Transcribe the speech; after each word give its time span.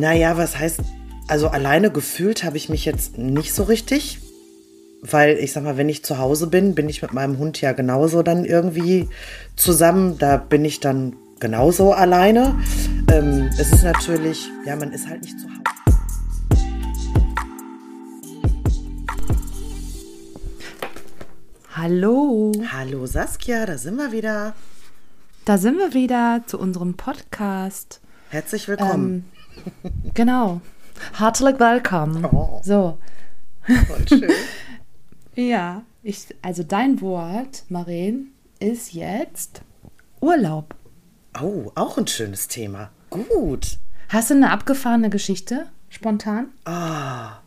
Naja, 0.00 0.38
was 0.38 0.58
heißt, 0.58 0.80
also 1.28 1.48
alleine 1.48 1.90
gefühlt 1.90 2.42
habe 2.42 2.56
ich 2.56 2.70
mich 2.70 2.86
jetzt 2.86 3.18
nicht 3.18 3.52
so 3.52 3.64
richtig. 3.64 4.18
Weil 5.02 5.36
ich 5.36 5.52
sag 5.52 5.62
mal, 5.62 5.76
wenn 5.76 5.90
ich 5.90 6.02
zu 6.02 6.16
Hause 6.16 6.46
bin, 6.46 6.74
bin 6.74 6.88
ich 6.88 7.02
mit 7.02 7.12
meinem 7.12 7.36
Hund 7.36 7.60
ja 7.60 7.72
genauso 7.72 8.22
dann 8.22 8.46
irgendwie 8.46 9.10
zusammen. 9.56 10.16
Da 10.16 10.38
bin 10.38 10.64
ich 10.64 10.80
dann 10.80 11.16
genauso 11.38 11.92
alleine. 11.92 12.58
Ähm, 13.12 13.50
es 13.58 13.74
ist 13.74 13.84
natürlich, 13.84 14.48
ja, 14.64 14.74
man 14.74 14.90
ist 14.92 15.06
halt 15.06 15.20
nicht 15.20 15.38
zu 15.38 15.46
Hause. 15.48 15.60
Hallo. 21.76 22.52
Hallo 22.72 23.04
Saskia, 23.04 23.66
da 23.66 23.76
sind 23.76 23.96
wir 23.96 24.12
wieder. 24.12 24.54
Da 25.44 25.58
sind 25.58 25.76
wir 25.76 25.92
wieder 25.92 26.42
zu 26.46 26.58
unserem 26.58 26.94
Podcast. 26.94 28.00
Herzlich 28.30 28.66
willkommen. 28.66 29.24
Ähm, 29.34 29.39
genau. 30.14 30.60
Herzlich 31.14 31.58
willkommen. 31.58 32.24
Oh. 32.24 32.60
So. 32.62 32.98
Voll 33.66 34.08
schön. 34.08 34.30
Ja, 35.36 35.84
ich, 36.02 36.26
also 36.42 36.64
dein 36.64 37.00
Wort, 37.00 37.62
Maren, 37.68 38.32
ist 38.58 38.92
jetzt 38.92 39.62
Urlaub. 40.20 40.74
Oh, 41.40 41.70
auch 41.76 41.96
ein 41.96 42.08
schönes 42.08 42.48
Thema. 42.48 42.90
Gut. 43.10 43.78
Hast 44.08 44.30
du 44.30 44.34
eine 44.34 44.50
abgefahrene 44.50 45.08
Geschichte 45.08 45.66
spontan? 45.88 46.48
Ah. 46.64 47.38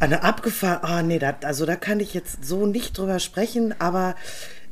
Eine 0.00 0.22
abgefahren. 0.22 0.80
Ah, 0.82 1.02
nee, 1.02 1.18
da, 1.18 1.34
also 1.42 1.64
da 1.64 1.76
kann 1.76 1.98
ich 1.98 2.12
jetzt 2.14 2.44
so 2.44 2.66
nicht 2.66 2.98
drüber 2.98 3.18
sprechen, 3.18 3.74
aber 3.80 4.14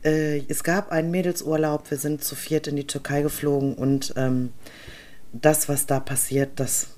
äh, 0.04 0.38
es 0.48 0.62
gab 0.62 0.92
einen 0.92 1.10
Mädelsurlaub. 1.10 1.90
Wir 1.90 1.98
sind 1.98 2.22
zu 2.22 2.34
viert 2.34 2.66
in 2.66 2.76
die 2.76 2.86
Türkei 2.86 3.22
geflogen 3.22 3.74
und 3.74 4.12
ähm, 4.16 4.52
das, 5.32 5.68
was 5.68 5.86
da 5.86 6.00
passiert, 6.00 6.58
das 6.60 6.88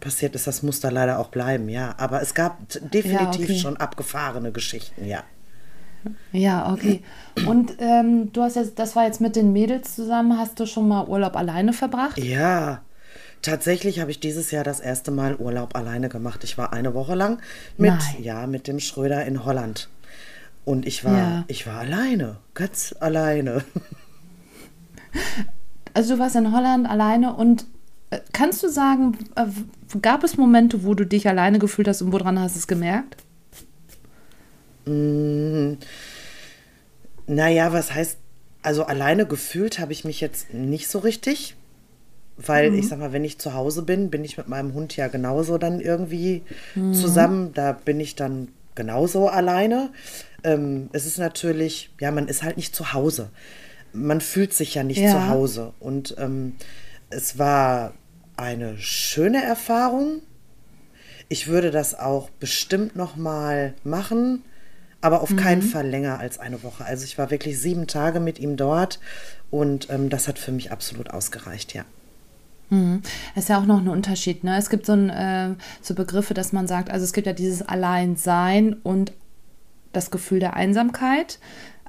passiert 0.00 0.34
ist, 0.34 0.46
das 0.46 0.62
muss 0.62 0.80
da 0.80 0.90
leider 0.90 1.18
auch 1.18 1.28
bleiben, 1.28 1.68
ja. 1.68 1.94
Aber 1.98 2.22
es 2.22 2.34
gab 2.34 2.58
definitiv 2.92 3.50
okay. 3.50 3.58
schon 3.58 3.76
abgefahrene 3.76 4.52
Geschichten, 4.52 5.04
ja. 5.06 5.24
Ja, 6.32 6.72
okay. 6.72 7.02
Und 7.46 7.76
ähm, 7.78 8.32
du 8.32 8.42
hast 8.42 8.56
jetzt, 8.56 8.78
das 8.78 8.96
war 8.96 9.04
jetzt 9.06 9.20
mit 9.20 9.36
den 9.36 9.52
Mädels 9.52 9.94
zusammen, 9.94 10.36
hast 10.38 10.58
du 10.58 10.66
schon 10.66 10.88
mal 10.88 11.06
Urlaub 11.06 11.36
alleine 11.36 11.72
verbracht? 11.72 12.18
Ja, 12.18 12.82
tatsächlich 13.40 14.00
habe 14.00 14.10
ich 14.10 14.18
dieses 14.18 14.50
Jahr 14.50 14.64
das 14.64 14.80
erste 14.80 15.12
Mal 15.12 15.36
Urlaub 15.36 15.76
alleine 15.76 16.08
gemacht. 16.08 16.42
Ich 16.42 16.58
war 16.58 16.72
eine 16.72 16.94
Woche 16.94 17.14
lang 17.14 17.40
mit, 17.76 17.92
Nein. 17.92 18.22
ja, 18.22 18.46
mit 18.46 18.66
dem 18.66 18.80
Schröder 18.80 19.24
in 19.24 19.44
Holland. 19.44 19.88
Und 20.64 20.86
ich 20.86 21.04
war, 21.04 21.16
Ja. 21.16 21.44
ich 21.46 21.66
war 21.66 21.80
alleine, 21.80 22.38
ganz 22.54 22.94
alleine. 22.98 23.64
Also 25.94 26.14
du 26.14 26.20
warst 26.20 26.36
in 26.36 26.52
Holland 26.52 26.88
alleine 26.88 27.34
und 27.34 27.66
äh, 28.10 28.20
kannst 28.32 28.62
du 28.62 28.68
sagen, 28.68 29.18
äh, 29.36 29.46
gab 30.00 30.24
es 30.24 30.36
Momente, 30.36 30.84
wo 30.84 30.94
du 30.94 31.04
dich 31.06 31.28
alleine 31.28 31.58
gefühlt 31.58 31.88
hast 31.88 32.02
und 32.02 32.12
woran 32.12 32.38
hast 32.38 32.54
du 32.54 32.58
es 32.60 32.66
gemerkt? 32.66 33.16
Naja, 37.26 37.72
was 37.72 37.94
heißt, 37.94 38.18
also 38.62 38.84
alleine 38.84 39.26
gefühlt 39.26 39.78
habe 39.78 39.92
ich 39.92 40.04
mich 40.04 40.20
jetzt 40.20 40.52
nicht 40.54 40.88
so 40.88 40.98
richtig. 40.98 41.56
Weil 42.38 42.70
Mhm. 42.70 42.78
ich 42.78 42.88
sag 42.88 42.98
mal, 42.98 43.12
wenn 43.12 43.24
ich 43.24 43.38
zu 43.38 43.52
Hause 43.52 43.82
bin, 43.82 44.10
bin 44.10 44.24
ich 44.24 44.38
mit 44.38 44.48
meinem 44.48 44.72
Hund 44.72 44.96
ja 44.96 45.08
genauso 45.08 45.58
dann 45.58 45.80
irgendwie 45.80 46.42
zusammen. 46.92 47.52
Da 47.52 47.72
bin 47.72 48.00
ich 48.00 48.16
dann 48.16 48.48
genauso 48.74 49.28
alleine. 49.28 49.90
Ähm, 50.42 50.88
es 50.92 51.04
ist 51.06 51.18
natürlich, 51.18 51.90
ja, 52.00 52.10
man 52.10 52.28
ist 52.28 52.42
halt 52.42 52.56
nicht 52.56 52.74
zu 52.74 52.94
Hause. 52.94 53.28
Man 53.92 54.20
fühlt 54.20 54.54
sich 54.54 54.74
ja 54.74 54.82
nicht 54.82 55.00
Ja. 55.00 55.10
zu 55.12 55.28
Hause. 55.28 55.72
Und 55.80 56.14
ähm, 56.18 56.54
es 57.10 57.38
war 57.38 57.92
eine 58.36 58.78
schöne 58.78 59.42
Erfahrung. 59.42 60.22
Ich 61.28 61.46
würde 61.48 61.70
das 61.70 61.98
auch 61.98 62.30
bestimmt 62.30 62.96
noch 62.96 63.16
mal 63.16 63.74
machen, 63.84 64.42
aber 65.00 65.22
auf 65.22 65.34
keinen 65.36 65.62
Fall 65.62 65.86
länger 65.86 66.18
als 66.18 66.38
eine 66.38 66.62
Woche. 66.62 66.84
Also 66.84 67.04
ich 67.04 67.18
war 67.18 67.30
wirklich 67.30 67.58
sieben 67.58 67.86
Tage 67.86 68.20
mit 68.20 68.38
ihm 68.38 68.56
dort 68.56 69.00
und 69.50 69.88
ähm, 69.90 70.10
das 70.10 70.28
hat 70.28 70.38
für 70.38 70.52
mich 70.52 70.72
absolut 70.72 71.10
ausgereicht, 71.10 71.74
ja. 71.74 71.84
Mhm. 72.70 73.02
Das 73.34 73.44
ist 73.44 73.48
ja 73.48 73.58
auch 73.58 73.66
noch 73.66 73.78
ein 73.80 73.88
Unterschied. 73.88 74.44
Ne? 74.44 74.56
Es 74.56 74.70
gibt 74.70 74.86
so, 74.86 74.92
ein, 74.92 75.10
äh, 75.10 75.54
so 75.82 75.94
Begriffe, 75.94 76.34
dass 76.34 76.52
man 76.52 76.66
sagt, 76.66 76.90
also 76.90 77.04
es 77.04 77.12
gibt 77.12 77.26
ja 77.26 77.32
dieses 77.34 77.62
Alleinsein 77.62 78.74
und 78.82 79.12
das 79.92 80.10
Gefühl 80.10 80.38
der 80.40 80.54
Einsamkeit. 80.54 81.38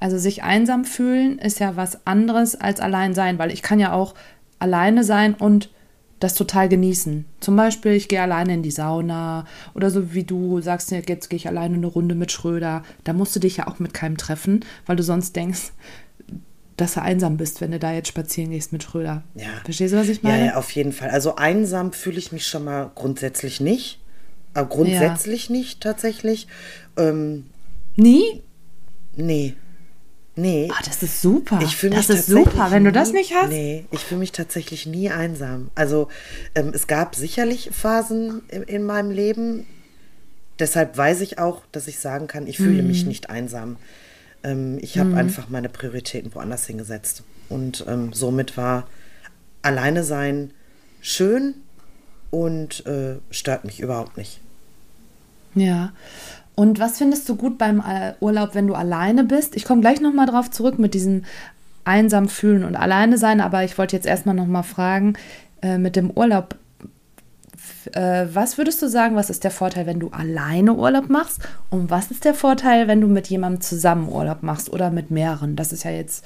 Also 0.04 0.18
sich 0.18 0.44
einsam 0.44 0.84
fühlen 0.84 1.40
ist 1.40 1.62
ja 1.62 1.78
was 1.78 2.06
anderes 2.06 2.56
als 2.60 2.82
allein 2.82 3.14
sein, 3.14 3.40
weil 3.40 3.52
ich 3.52 3.62
kann 3.62 3.80
ja 3.80 3.94
auch 3.94 4.16
alleine 4.60 5.06
sein 5.06 5.34
und 5.34 5.70
das 6.20 6.34
total 6.34 6.68
genießen. 6.68 7.24
Zum 7.40 7.56
Beispiel, 7.56 7.94
ich 7.94 8.10
gehe 8.10 8.22
alleine 8.22 8.54
in 8.56 8.64
die 8.64 8.72
Sauna 8.72 9.46
oder 9.74 9.90
so 9.90 10.14
wie 10.14 10.26
du 10.26 10.60
sagst, 10.60 10.92
ja, 10.92 10.98
jetzt 11.08 11.30
gehe 11.30 11.38
ich 11.38 11.48
alleine 11.48 11.76
eine 11.76 11.88
Runde 11.88 12.16
mit 12.16 12.34
Schröder. 12.34 12.84
Da 13.06 13.14
musst 13.14 13.34
du 13.34 13.40
dich 13.40 13.56
ja 13.56 13.68
auch 13.70 13.80
mit 13.80 13.94
keinem 13.94 14.18
treffen, 14.18 14.66
weil 14.86 14.98
du 14.98 15.04
sonst 15.04 15.38
denkst, 15.38 15.72
dass 16.76 16.96
du 16.96 17.02
einsam 17.02 17.38
bist, 17.38 17.62
wenn 17.62 17.72
du 17.72 17.80
da 17.80 17.94
jetzt 17.94 18.10
spazieren 18.10 18.52
gehst 18.52 18.74
mit 18.74 18.84
Schröder. 18.84 19.24
Ja. 19.36 19.46
Verstehst 19.64 19.94
du, 19.94 19.98
was 19.98 20.10
ich 20.10 20.22
Ja, 20.22 20.32
meine? 20.32 20.46
ja, 20.48 20.56
auf 20.56 20.72
jeden 20.72 20.92
Fall. 20.92 21.12
Also 21.12 21.38
einsam 21.38 21.94
fühle 21.94 22.18
ich 22.18 22.34
mich 22.34 22.46
schon 22.46 22.66
mal 22.66 22.92
grundsätzlich 22.94 23.62
nicht. 23.62 24.02
Aber 24.54 24.68
grundsätzlich 24.68 25.50
nicht 25.50 25.80
tatsächlich. 25.80 26.48
Ähm, 26.98 27.46
Nie? 27.96 28.42
nee. 29.16 29.54
Nee. 30.36 30.70
Ah, 30.74 30.82
das 30.86 31.04
ist 31.04 31.22
super. 31.22 31.60
Ich 31.62 31.76
fühle 31.76 31.96
mich 31.96 32.08
das 32.08 32.20
ist 32.22 32.26
super, 32.26 32.72
wenn 32.72 32.84
du 32.84 32.92
das 32.92 33.12
nicht 33.14 33.34
hast. 33.36 33.50
Nee, 33.50 33.86
ich 33.92 34.00
fühle 34.00 34.20
mich 34.20 34.32
tatsächlich 34.32 34.88
nie 34.88 35.10
einsam. 35.12 35.70
Also 35.76 36.08
ähm, 36.56 36.72
es 36.74 36.88
gab 36.88 37.14
sicherlich 37.16 37.70
Phasen 37.72 38.42
in, 38.50 38.64
in 38.64 38.84
meinem 38.84 39.12
Leben. 39.12 39.68
Deshalb 40.58 40.98
weiß 40.98 41.22
ich 41.22 41.38
auch, 41.38 41.62
dass 41.72 41.88
ich 41.88 42.00
sagen 42.00 42.26
kann, 42.28 42.48
ich 42.48 42.58
fühle 42.58 42.82
Mhm. 42.82 42.88
mich 42.88 43.06
nicht 43.06 43.30
einsam. 43.30 43.78
Ähm, 44.44 44.80
ich 44.82 44.98
habe 44.98 45.16
einfach 45.16 45.50
meine 45.50 45.70
Prioritäten 45.70 46.34
woanders 46.34 46.66
hingesetzt. 46.66 47.24
Und 47.50 47.86
ähm, 47.88 48.12
somit 48.14 48.58
war 48.58 48.88
alleine 49.62 50.04
sein 50.04 50.52
schön 51.02 51.54
und 52.32 52.86
äh, 52.88 53.18
stört 53.30 53.66
mich 53.66 53.80
überhaupt 53.82 54.18
nicht. 54.18 54.40
Ja. 55.54 55.92
Und 56.56 56.80
was 56.80 56.98
findest 56.98 57.28
du 57.30 57.36
gut 57.36 57.58
beim 57.58 57.80
äh, 57.80 58.14
Urlaub, 58.20 58.54
wenn 58.54 58.68
du 58.68 58.76
alleine 58.76 59.24
bist? 59.24 59.56
Ich 59.56 59.66
komme 59.66 59.82
gleich 59.82 60.02
nochmal 60.02 60.28
drauf 60.28 60.52
zurück 60.52 60.78
mit 60.78 60.94
diesem 60.94 61.24
einsam 61.84 62.30
fühlen 62.30 62.64
und 62.64 62.76
alleine 62.76 63.18
sein, 63.18 63.42
aber 63.42 63.64
ich 63.64 63.78
wollte 63.78 63.96
jetzt 63.96 64.06
erstmal 64.06 64.36
nochmal 64.36 64.64
fragen, 64.64 65.14
äh, 65.62 65.78
mit 65.78 65.96
dem 65.96 66.12
Urlaub, 66.12 66.56
äh, 67.94 68.28
was 68.32 68.58
würdest 68.58 68.82
du 68.82 68.88
sagen, 68.88 69.16
was 69.16 69.30
ist 69.30 69.44
der 69.44 69.52
Vorteil, 69.52 69.86
wenn 69.86 70.00
du 70.00 70.10
alleine 70.10 70.74
Urlaub 70.74 71.10
machst? 71.10 71.42
Und 71.70 71.90
was 71.90 72.12
ist 72.12 72.24
der 72.24 72.36
Vorteil, 72.36 72.88
wenn 72.88 73.02
du 73.02 73.08
mit 73.08 73.28
jemandem 73.28 73.62
zusammen 73.62 74.08
Urlaub 74.10 74.44
machst 74.44 74.72
oder 74.72 74.92
mit 74.92 75.12
mehreren? 75.12 75.56
Das 75.56 75.74
ist 75.74 75.84
ja 75.84 75.92
jetzt, 75.92 76.26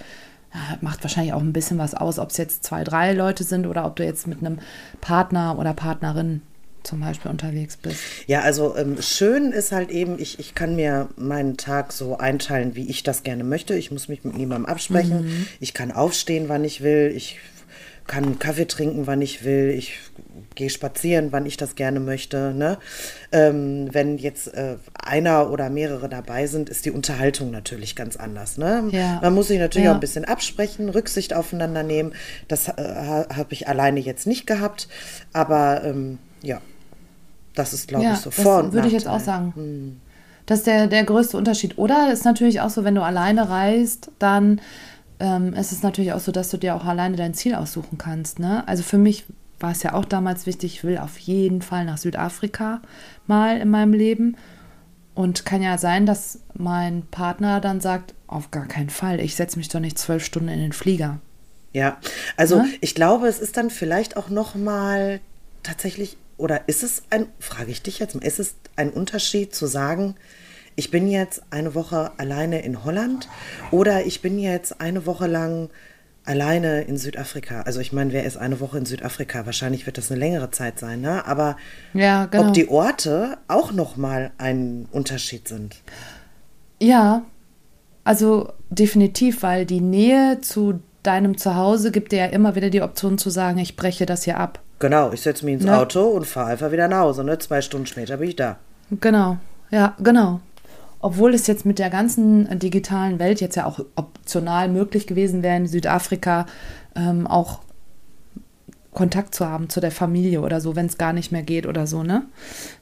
macht 0.82 1.04
wahrscheinlich 1.04 1.34
auch 1.34 1.42
ein 1.42 1.54
bisschen 1.54 1.78
was 1.78 1.94
aus, 1.94 2.20
ob 2.20 2.30
es 2.30 2.38
jetzt 2.38 2.64
zwei, 2.64 2.84
drei 2.84 3.14
Leute 3.14 3.44
sind 3.44 3.66
oder 3.66 3.86
ob 3.86 3.96
du 3.96 4.04
jetzt 4.04 4.28
mit 4.28 4.40
einem 4.40 4.60
Partner 5.02 5.58
oder 5.58 5.74
Partnerin 5.74 6.42
zum 6.88 7.02
Beispiel 7.02 7.30
unterwegs 7.30 7.78
bist. 7.78 8.00
Ja, 8.26 8.42
also 8.42 8.76
ähm, 8.78 8.98
schön 9.02 9.52
ist 9.52 9.72
halt 9.72 9.92
eben, 9.92 10.18
ich, 10.20 10.40
ich 10.40 10.56
kann 10.56 10.76
mir 10.76 11.10
meinen 11.18 11.58
Tag 11.58 11.92
so 11.94 12.18
einteilen, 12.18 12.76
wie 12.76 12.90
ich 12.90 13.04
das 13.04 13.24
gerne 13.24 13.44
möchte. 13.44 13.76
Ich 13.76 13.92
muss 13.92 14.08
mich 14.08 14.24
mit 14.24 14.36
niemandem 14.38 14.66
absprechen. 14.66 15.48
Ich 15.60 15.74
kann 15.74 15.92
aufstehen, 15.92 16.46
wann 16.48 16.64
ich 16.64 16.82
will. 16.82 17.12
Ich 17.16 17.38
kann 18.08 18.40
Kaffee 18.40 18.66
trinken, 18.68 19.06
wann 19.06 19.22
ich 19.22 19.44
will. 19.44 19.70
Ich 19.78 19.98
gehe 20.56 20.70
spazieren, 20.70 21.32
wann 21.32 21.46
ich 21.46 21.58
das 21.58 21.76
gerne 21.76 22.00
möchte. 22.00 22.54
Ne? 22.54 22.78
Ähm, 23.34 23.90
wenn 23.92 24.18
jetzt 24.18 24.54
äh, 24.54 24.78
einer 24.94 25.52
oder 25.52 25.70
mehrere 25.70 26.08
dabei 26.08 26.48
sind, 26.48 26.70
ist 26.70 26.86
die 26.86 26.92
Unterhaltung 26.92 27.52
natürlich 27.52 27.96
ganz 27.96 28.16
anders. 28.16 28.58
Ne? 28.58 28.88
Ja. 28.92 29.20
Man 29.22 29.34
muss 29.34 29.50
sich 29.50 29.60
natürlich 29.60 29.86
Ja. 29.86 29.92
auch 29.92 29.96
ein 29.96 30.00
bisschen 30.02 30.26
absprechen, 30.26 30.90
Rücksicht 30.90 31.34
aufeinander 31.34 31.84
nehmen. 31.84 32.14
Das 32.48 32.70
äh, 32.70 32.72
ha- 32.78 33.28
habe 33.36 33.54
ich 33.54 33.68
alleine 33.68 34.00
jetzt 34.00 34.26
nicht 34.26 34.48
gehabt. 34.48 34.88
Aber 35.34 35.84
ähm, 35.84 36.18
ja, 36.42 36.62
das 37.58 37.74
ist, 37.74 37.88
glaube 37.88 38.06
ich, 38.14 38.18
so 38.20 38.32
Vor- 38.32 38.64
das 38.64 38.74
würde 38.74 38.88
ich 38.88 38.94
jetzt 38.94 39.08
auch 39.08 39.20
sagen. 39.20 40.00
Das 40.46 40.60
ist 40.60 40.68
der, 40.68 40.88
der 40.88 41.04
größte 41.04 41.36
Unterschied. 41.38 41.78
Oder 41.78 42.12
ist 42.14 42.24
natürlich 42.26 42.62
auch 42.62 42.70
so, 42.70 42.84
wenn 42.84 42.96
du 42.96 43.02
alleine 43.04 43.50
reist, 43.50 44.12
dann 44.20 44.62
ähm, 45.20 45.54
ist 45.54 45.72
es 45.72 45.84
natürlich 45.84 46.14
auch 46.14 46.20
so, 46.20 46.32
dass 46.32 46.50
du 46.50 46.58
dir 46.58 46.76
auch 46.76 46.86
alleine 46.86 47.18
dein 47.18 47.34
Ziel 47.34 47.56
aussuchen 47.56 47.98
kannst. 47.98 48.40
Ne? 48.40 48.66
Also 48.68 48.84
für 48.84 48.98
mich 48.98 49.26
war 49.60 49.72
es 49.72 49.84
ja 49.84 49.94
auch 49.94 50.06
damals 50.06 50.46
wichtig, 50.46 50.76
ich 50.76 50.84
will 50.84 51.00
auf 51.00 51.18
jeden 51.18 51.62
Fall 51.62 51.84
nach 51.86 51.98
Südafrika 51.98 52.82
mal 53.26 53.58
in 53.58 53.70
meinem 53.70 53.94
Leben. 53.94 54.38
Und 55.16 55.46
kann 55.46 55.64
ja 55.64 55.80
sein, 55.80 56.06
dass 56.06 56.42
mein 56.54 57.02
Partner 57.10 57.60
dann 57.60 57.82
sagt, 57.82 58.14
auf 58.28 58.52
gar 58.52 58.68
keinen 58.68 58.92
Fall, 58.92 59.20
ich 59.20 59.36
setze 59.36 59.58
mich 59.58 59.68
doch 59.68 59.80
nicht 59.80 59.98
zwölf 59.98 60.24
Stunden 60.24 60.50
in 60.50 60.60
den 60.60 60.74
Flieger. 60.74 61.18
Ja, 61.74 61.98
also 62.38 62.58
Ne? 62.62 62.68
ich 62.82 62.94
glaube, 62.94 63.28
es 63.28 63.40
ist 63.40 63.58
dann 63.58 63.72
vielleicht 63.72 64.16
auch 64.16 64.30
noch 64.30 64.54
mal 64.54 65.20
tatsächlich, 65.64 66.18
oder 66.38 66.68
ist 66.68 66.84
es 66.84 67.04
ein, 67.10 67.28
frage 67.40 67.72
ich 67.72 67.82
dich 67.82 68.00
jetzt 68.00 68.16
mal, 68.16 68.24
ist 68.24 68.40
es 68.40 68.56
ein 68.76 68.92
Unterschied 68.92 69.54
zu 69.54 69.66
sagen, 69.66 70.16
ich 70.76 70.92
bin 70.92 71.08
jetzt 71.10 71.42
eine 71.50 71.74
Woche 71.74 72.12
alleine 72.18 72.62
in 72.62 72.84
Holland 72.84 73.28
oder 73.72 74.06
ich 74.06 74.22
bin 74.22 74.38
jetzt 74.38 74.80
eine 74.80 75.06
Woche 75.08 75.26
lang 75.26 75.70
alleine 76.24 76.82
in 76.82 76.98
Südafrika. 76.98 77.62
Also 77.62 77.80
ich 77.80 77.94
meine, 77.94 78.12
wer 78.12 78.26
ist 78.26 78.38
eine 78.38 78.60
Woche 78.60 78.78
in 78.78 78.86
Südafrika? 78.86 79.46
Wahrscheinlich 79.46 79.86
wird 79.86 79.98
das 79.98 80.12
eine 80.12 80.20
längere 80.20 80.52
Zeit 80.52 80.78
sein, 80.78 81.02
ne? 81.02 81.26
Aber 81.26 81.56
ja, 81.94 82.26
genau. 82.26 82.48
ob 82.48 82.54
die 82.54 82.68
Orte 82.68 83.38
auch 83.48 83.72
nochmal 83.72 84.32
ein 84.38 84.88
Unterschied 84.92 85.48
sind. 85.48 85.82
Ja, 86.80 87.26
also 88.04 88.54
definitiv, 88.70 89.42
weil 89.42 89.66
die 89.66 89.82
Nähe 89.82 90.42
zu 90.42 90.82
deinem 91.08 91.38
Zuhause 91.38 91.92
gibt 91.92 92.12
dir 92.12 92.20
ja 92.20 92.26
immer 92.28 92.56
wieder 92.56 92.70
die 92.70 92.82
Option 92.82 93.18
zu 93.18 93.30
sagen, 93.30 93.58
ich 93.58 93.76
breche 93.76 94.06
das 94.06 94.24
hier 94.24 94.38
ab. 94.38 94.60
Genau, 94.80 95.12
ich 95.12 95.22
setze 95.22 95.46
mich 95.46 95.56
ins 95.56 95.64
ne? 95.64 95.78
Auto 95.78 96.04
und 96.04 96.26
fahre 96.26 96.52
einfach 96.52 96.72
wieder 96.72 96.88
nach 96.88 97.00
Hause. 97.00 97.24
Ne? 97.24 97.38
Zwei 97.40 97.62
Stunden 97.62 97.88
später 97.88 98.18
bin 98.18 98.30
ich 98.30 98.36
da. 98.36 98.58
Genau, 98.92 99.38
ja, 99.72 99.96
genau. 100.00 100.40
Obwohl 101.00 101.34
es 101.34 101.48
jetzt 101.48 101.66
mit 101.66 101.80
der 101.80 101.90
ganzen 101.90 102.60
digitalen 102.60 103.20
Welt 103.20 103.42
jetzt 103.42 103.56
ja 103.56 103.66
auch 103.66 103.80
optional 103.96 104.70
möglich 104.70 105.08
gewesen 105.08 105.44
wäre, 105.44 105.58
in 105.58 105.68
Südafrika 105.68 106.46
ähm, 106.96 107.28
auch 107.28 107.60
Kontakt 108.94 109.36
zu 109.36 109.48
haben 109.48 109.70
zu 109.70 109.80
der 109.80 109.92
Familie 109.92 110.42
oder 110.42 110.60
so, 110.60 110.76
wenn 110.76 110.88
es 110.88 110.98
gar 110.98 111.14
nicht 111.14 111.32
mehr 111.32 111.44
geht 111.44 111.68
oder 111.68 111.86
so, 111.86 112.02
ne? 112.02 112.24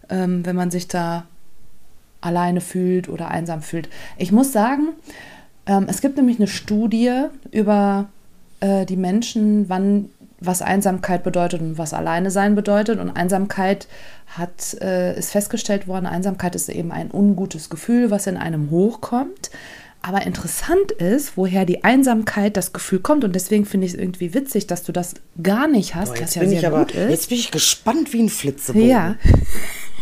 Ähm, 0.10 0.46
wenn 0.46 0.56
man 0.56 0.72
sich 0.72 0.88
da 0.88 1.26
alleine 2.22 2.62
fühlt 2.62 3.10
oder 3.10 3.30
einsam 3.30 3.62
fühlt. 3.62 3.90
Ich 4.18 4.32
muss 4.32 4.54
sagen, 4.54 4.94
ähm, 5.66 5.88
es 5.90 6.02
gibt 6.02 6.16
nämlich 6.16 6.38
eine 6.38 6.48
Studie 6.48 7.26
über 7.52 8.08
äh, 8.66 8.86
die 8.86 8.98
Menschen, 8.98 9.70
wann 9.70 10.10
was 10.40 10.62
Einsamkeit 10.62 11.24
bedeutet 11.24 11.62
und 11.62 11.78
was 11.78 11.94
alleine 11.94 12.32
sein 12.32 12.56
bedeutet. 12.56 13.00
Und 13.00 13.10
Einsamkeit 13.12 13.88
hat, 14.28 14.76
äh, 14.82 15.18
ist 15.18 15.32
festgestellt 15.32 15.88
worden, 15.88 16.06
Einsamkeit 16.06 16.56
ist 16.56 16.70
eben 16.70 16.92
ein 16.92 17.12
ungutes 17.12 17.70
Gefühl, 17.70 18.12
was 18.12 18.28
in 18.28 18.38
einem 18.38 18.70
hochkommt. 18.72 19.52
Aber 20.02 20.24
interessant 20.24 20.92
ist, 20.92 21.36
woher 21.36 21.66
die 21.66 21.84
Einsamkeit, 21.84 22.58
das 22.58 22.74
Gefühl 22.74 23.00
kommt. 23.00 23.24
Und 23.24 23.34
deswegen 23.34 23.66
finde 23.66 23.88
ich 23.88 23.94
es 23.94 24.00
irgendwie 24.00 24.36
witzig, 24.36 24.68
dass 24.68 24.84
du 24.84 24.92
das 24.92 25.16
gar 25.42 25.68
nicht 25.68 25.96
hast, 25.96 26.14
Boah, 26.14 26.22
was 26.22 26.36
ja 26.36 26.42
bin 26.42 26.50
sehr 26.50 26.60
ich 26.60 26.68
aber, 26.68 26.80
gut 26.80 26.92
ist. 26.92 27.10
Jetzt 27.10 27.30
bin 27.30 27.38
ich 27.40 27.52
gespannt 27.52 28.14
wie 28.14 28.22
ein 28.22 28.30
Flitzebogen. 28.30 28.88
Ja. 28.88 29.16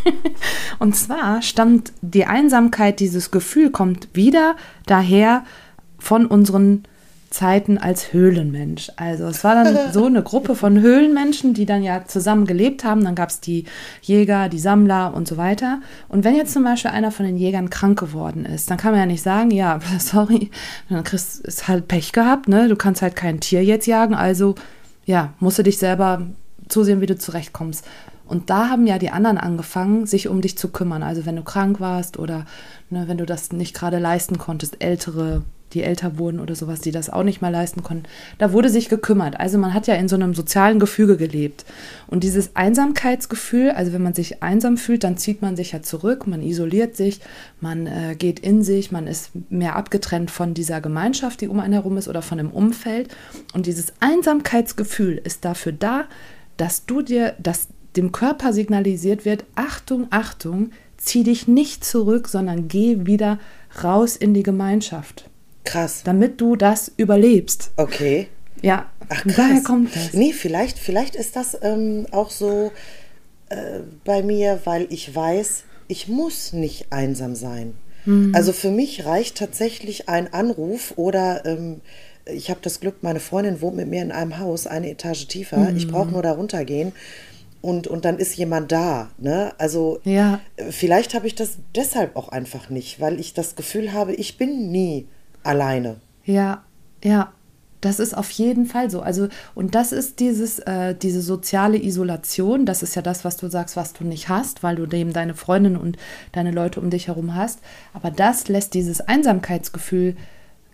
Und 0.78 0.94
zwar 0.94 1.40
stammt 1.40 1.92
die 2.02 2.26
Einsamkeit, 2.26 3.00
dieses 3.00 3.30
Gefühl 3.30 3.70
kommt 3.70 4.08
wieder 4.12 4.56
daher 4.84 5.44
von 5.98 6.26
unseren 6.26 6.84
Zeiten 7.34 7.78
als 7.78 8.12
Höhlenmensch. 8.12 8.92
Also 8.94 9.24
es 9.24 9.42
war 9.42 9.56
dann 9.56 9.76
so 9.92 10.06
eine 10.06 10.22
Gruppe 10.22 10.54
von 10.54 10.80
Höhlenmenschen, 10.80 11.52
die 11.52 11.66
dann 11.66 11.82
ja 11.82 12.04
zusammen 12.06 12.46
gelebt 12.46 12.84
haben. 12.84 13.02
Dann 13.04 13.16
gab 13.16 13.30
es 13.30 13.40
die 13.40 13.64
Jäger, 14.02 14.48
die 14.48 14.60
Sammler 14.60 15.12
und 15.14 15.26
so 15.26 15.36
weiter. 15.36 15.80
Und 16.08 16.22
wenn 16.22 16.36
jetzt 16.36 16.52
zum 16.52 16.62
Beispiel 16.62 16.92
einer 16.92 17.10
von 17.10 17.26
den 17.26 17.36
Jägern 17.36 17.70
krank 17.70 17.98
geworden 17.98 18.44
ist, 18.44 18.70
dann 18.70 18.78
kann 18.78 18.92
man 18.92 19.00
ja 19.00 19.06
nicht 19.06 19.22
sagen, 19.22 19.50
ja, 19.50 19.80
sorry, 19.98 20.50
dann 20.88 21.02
kriegst 21.02 21.44
du 21.44 21.68
halt 21.68 21.88
Pech 21.88 22.12
gehabt, 22.12 22.48
ne? 22.48 22.68
Du 22.68 22.76
kannst 22.76 23.02
halt 23.02 23.16
kein 23.16 23.40
Tier 23.40 23.64
jetzt 23.64 23.86
jagen, 23.86 24.14
also 24.14 24.54
ja, 25.04 25.34
musst 25.40 25.58
du 25.58 25.64
dich 25.64 25.78
selber 25.78 26.22
zusehen, 26.68 27.00
wie 27.00 27.06
du 27.06 27.18
zurechtkommst. 27.18 27.84
Und 28.26 28.48
da 28.48 28.70
haben 28.70 28.86
ja 28.86 28.98
die 28.98 29.10
anderen 29.10 29.38
angefangen, 29.38 30.06
sich 30.06 30.28
um 30.28 30.40
dich 30.40 30.56
zu 30.56 30.68
kümmern. 30.68 31.02
Also 31.02 31.26
wenn 31.26 31.36
du 31.36 31.42
krank 31.42 31.80
warst 31.80 32.18
oder 32.18 32.46
ne, 32.90 33.04
wenn 33.06 33.18
du 33.18 33.26
das 33.26 33.52
nicht 33.52 33.74
gerade 33.74 33.98
leisten 33.98 34.38
konntest, 34.38 34.82
ältere 34.82 35.42
die 35.72 35.82
älter 35.82 36.18
wurden 36.18 36.40
oder 36.40 36.54
sowas, 36.54 36.80
die 36.80 36.92
das 36.92 37.10
auch 37.10 37.24
nicht 37.24 37.42
mehr 37.42 37.50
leisten 37.50 37.82
konnten. 37.82 38.04
Da 38.38 38.52
wurde 38.52 38.68
sich 38.68 38.88
gekümmert. 38.88 39.40
Also 39.40 39.58
man 39.58 39.74
hat 39.74 39.86
ja 39.86 39.94
in 39.94 40.08
so 40.08 40.14
einem 40.14 40.34
sozialen 40.34 40.78
Gefüge 40.78 41.16
gelebt. 41.16 41.64
Und 42.06 42.22
dieses 42.22 42.54
Einsamkeitsgefühl, 42.54 43.70
also 43.70 43.92
wenn 43.92 44.02
man 44.02 44.14
sich 44.14 44.42
einsam 44.42 44.76
fühlt, 44.76 45.04
dann 45.04 45.16
zieht 45.16 45.42
man 45.42 45.56
sich 45.56 45.72
ja 45.72 45.82
zurück, 45.82 46.26
man 46.26 46.42
isoliert 46.42 46.96
sich, 46.96 47.20
man 47.60 47.86
äh, 47.86 48.14
geht 48.16 48.38
in 48.40 48.62
sich, 48.62 48.92
man 48.92 49.06
ist 49.06 49.30
mehr 49.50 49.76
abgetrennt 49.76 50.30
von 50.30 50.54
dieser 50.54 50.80
Gemeinschaft, 50.80 51.40
die 51.40 51.48
um 51.48 51.60
einen 51.60 51.72
herum 51.72 51.96
ist 51.96 52.08
oder 52.08 52.22
von 52.22 52.38
dem 52.38 52.50
Umfeld. 52.50 53.14
Und 53.52 53.66
dieses 53.66 53.92
Einsamkeitsgefühl 54.00 55.20
ist 55.24 55.44
dafür 55.44 55.72
da, 55.72 56.04
dass 56.56 56.86
du 56.86 57.02
dir, 57.02 57.34
dass 57.42 57.68
dem 57.96 58.12
Körper 58.12 58.52
signalisiert 58.52 59.24
wird, 59.24 59.44
Achtung, 59.54 60.06
Achtung, 60.10 60.70
zieh 60.96 61.22
dich 61.22 61.48
nicht 61.48 61.84
zurück, 61.84 62.28
sondern 62.28 62.68
geh 62.68 63.06
wieder 63.06 63.38
raus 63.82 64.16
in 64.16 64.34
die 64.34 64.42
Gemeinschaft. 64.42 65.28
Krass. 65.64 66.02
Damit 66.04 66.40
du 66.40 66.56
das 66.56 66.92
überlebst. 66.96 67.72
Okay. 67.76 68.28
Ja, 68.62 68.90
Ach, 69.08 69.22
krass. 69.22 69.34
daher 69.36 69.62
kommt 69.62 69.94
das. 69.94 70.14
Nee, 70.14 70.32
vielleicht, 70.32 70.78
vielleicht 70.78 71.16
ist 71.16 71.36
das 71.36 71.58
ähm, 71.62 72.06
auch 72.12 72.30
so 72.30 72.70
äh, 73.48 73.80
bei 74.04 74.22
mir, 74.22 74.60
weil 74.64 74.86
ich 74.90 75.14
weiß, 75.14 75.64
ich 75.88 76.08
muss 76.08 76.52
nicht 76.52 76.86
einsam 76.90 77.34
sein. 77.34 77.74
Mhm. 78.06 78.34
Also 78.34 78.52
für 78.52 78.70
mich 78.70 79.04
reicht 79.04 79.36
tatsächlich 79.36 80.08
ein 80.08 80.32
Anruf 80.32 80.94
oder 80.96 81.44
ähm, 81.44 81.80
ich 82.26 82.48
habe 82.50 82.60
das 82.62 82.80
Glück, 82.80 83.02
meine 83.02 83.20
Freundin 83.20 83.60
wohnt 83.60 83.76
mit 83.76 83.88
mir 83.88 84.02
in 84.02 84.12
einem 84.12 84.38
Haus, 84.38 84.66
eine 84.66 84.90
Etage 84.90 85.26
tiefer. 85.26 85.58
Mhm. 85.58 85.76
Ich 85.76 85.88
brauche 85.88 86.10
nur 86.10 86.22
da 86.22 86.32
runtergehen 86.32 86.92
und, 87.60 87.86
und 87.86 88.04
dann 88.04 88.18
ist 88.18 88.36
jemand 88.36 88.72
da. 88.72 89.10
Ne? 89.18 89.52
Also 89.58 90.00
ja. 90.04 90.40
Äh, 90.56 90.70
vielleicht 90.70 91.14
habe 91.14 91.26
ich 91.26 91.34
das 91.34 91.58
deshalb 91.74 92.16
auch 92.16 92.28
einfach 92.28 92.70
nicht, 92.70 93.00
weil 93.00 93.20
ich 93.20 93.34
das 93.34 93.56
Gefühl 93.56 93.92
habe, 93.92 94.14
ich 94.14 94.38
bin 94.38 94.70
nie 94.70 95.06
alleine. 95.44 95.96
Ja, 96.24 96.64
ja. 97.02 97.32
Das 97.80 98.00
ist 98.00 98.16
auf 98.16 98.30
jeden 98.30 98.64
Fall 98.64 98.88
so. 98.90 99.02
Also, 99.02 99.28
und 99.54 99.74
das 99.74 99.92
ist 99.92 100.18
dieses, 100.18 100.58
äh, 100.60 100.94
diese 100.94 101.20
soziale 101.20 101.76
Isolation. 101.76 102.64
Das 102.64 102.82
ist 102.82 102.94
ja 102.94 103.02
das, 103.02 103.26
was 103.26 103.36
du 103.36 103.50
sagst, 103.50 103.76
was 103.76 103.92
du 103.92 104.04
nicht 104.04 104.30
hast, 104.30 104.62
weil 104.62 104.76
du 104.76 104.86
eben 104.96 105.12
deine 105.12 105.34
Freundin 105.34 105.76
und 105.76 105.98
deine 106.32 106.50
Leute 106.50 106.80
um 106.80 106.88
dich 106.88 107.08
herum 107.08 107.34
hast. 107.34 107.58
Aber 107.92 108.10
das 108.10 108.48
lässt 108.48 108.72
dieses 108.72 109.02
Einsamkeitsgefühl 109.02 110.16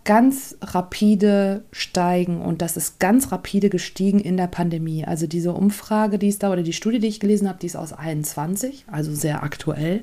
ganz 0.05 0.57
rapide 0.63 1.65
steigen 1.73 2.41
und 2.41 2.63
das 2.63 2.77
ist 2.77 2.99
ganz 3.01 3.33
rapide 3.33 3.69
gestiegen 3.69 4.19
in 4.19 4.37
der 4.37 4.47
Pandemie. 4.47 5.05
Also 5.05 5.27
diese 5.27 5.53
Umfrage, 5.53 6.19
die 6.19 6.29
ist 6.29 6.43
da 6.43 6.51
oder 6.51 6.63
die 6.63 6.73
Studie, 6.73 7.01
die 7.01 7.09
ich 7.09 7.21
gelesen 7.21 7.49
habe, 7.49 7.59
die 7.59 7.67
ist 7.67 7.77
aus 7.77 7.93
21, 7.93 8.87
also 8.91 9.15
sehr 9.15 9.43
aktuell. 9.43 10.03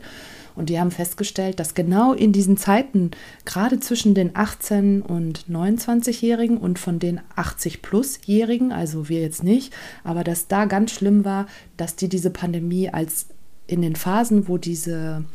Und 0.57 0.69
die 0.69 0.79
haben 0.79 0.89
festgestellt, 0.89 1.59
dass 1.59 1.75
genau 1.75 2.13
in 2.13 2.31
diesen 2.31 2.57
Zeiten, 2.57 3.11
gerade 3.45 3.79
zwischen 3.79 4.15
den 4.15 4.33
18- 4.33 5.01
und 5.01 5.45
29-Jährigen 5.47 6.57
und 6.57 6.79
von 6.79 6.97
den 6.97 7.21
80-plus-Jährigen, 7.35 8.71
also 8.71 9.07
wir 9.07 9.21
jetzt 9.21 9.43
nicht, 9.43 9.71
aber 10.03 10.23
dass 10.23 10.47
da 10.47 10.65
ganz 10.65 10.91
schlimm 10.91 11.23
war, 11.23 11.45
dass 11.77 11.95
die 11.95 12.09
diese 12.09 12.31
Pandemie 12.31 12.89
als 12.89 13.27
in 13.67 13.83
den 13.83 13.95
Phasen, 13.95 14.47
wo 14.47 14.57
diese 14.57 15.25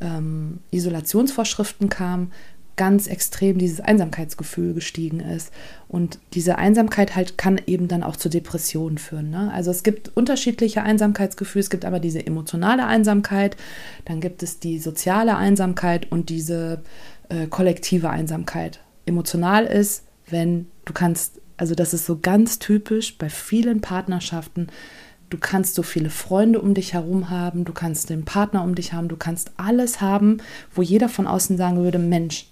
ähm, 0.00 0.58
Isolationsvorschriften 0.72 1.88
kamen, 1.88 2.32
ganz 2.78 3.06
extrem 3.06 3.58
dieses 3.58 3.80
Einsamkeitsgefühl 3.80 4.72
gestiegen 4.72 5.20
ist. 5.20 5.52
Und 5.88 6.18
diese 6.32 6.56
Einsamkeit 6.56 7.14
halt 7.14 7.36
kann 7.36 7.60
eben 7.66 7.88
dann 7.88 8.02
auch 8.02 8.16
zu 8.16 8.30
Depressionen 8.30 8.96
führen. 8.96 9.28
Ne? 9.28 9.50
Also 9.52 9.70
es 9.70 9.82
gibt 9.82 10.16
unterschiedliche 10.16 10.82
Einsamkeitsgefühle. 10.82 11.62
Es 11.62 11.70
gibt 11.70 11.84
aber 11.84 12.00
diese 12.00 12.26
emotionale 12.26 12.86
Einsamkeit, 12.86 13.56
dann 14.06 14.20
gibt 14.20 14.42
es 14.42 14.58
die 14.58 14.78
soziale 14.78 15.36
Einsamkeit 15.36 16.10
und 16.10 16.30
diese 16.30 16.80
äh, 17.28 17.46
kollektive 17.48 18.08
Einsamkeit. 18.08 18.80
Emotional 19.04 19.66
ist, 19.66 20.04
wenn 20.30 20.66
du 20.86 20.94
kannst, 20.94 21.40
also 21.58 21.74
das 21.74 21.92
ist 21.92 22.06
so 22.06 22.18
ganz 22.18 22.58
typisch 22.58 23.18
bei 23.18 23.28
vielen 23.28 23.82
Partnerschaften, 23.82 24.68
Du 25.30 25.36
kannst 25.38 25.74
so 25.74 25.82
viele 25.82 26.08
Freunde 26.08 26.58
um 26.60 26.72
dich 26.72 26.94
herum 26.94 27.28
haben, 27.28 27.66
du 27.66 27.74
kannst 27.74 28.08
den 28.08 28.24
Partner 28.24 28.62
um 28.62 28.74
dich 28.74 28.94
haben, 28.94 29.08
du 29.08 29.16
kannst 29.16 29.52
alles 29.58 30.00
haben, 30.00 30.38
wo 30.74 30.80
jeder 30.80 31.10
von 31.10 31.26
außen 31.26 31.58
sagen 31.58 31.76
würde, 31.76 31.98
Mensch, 31.98 32.46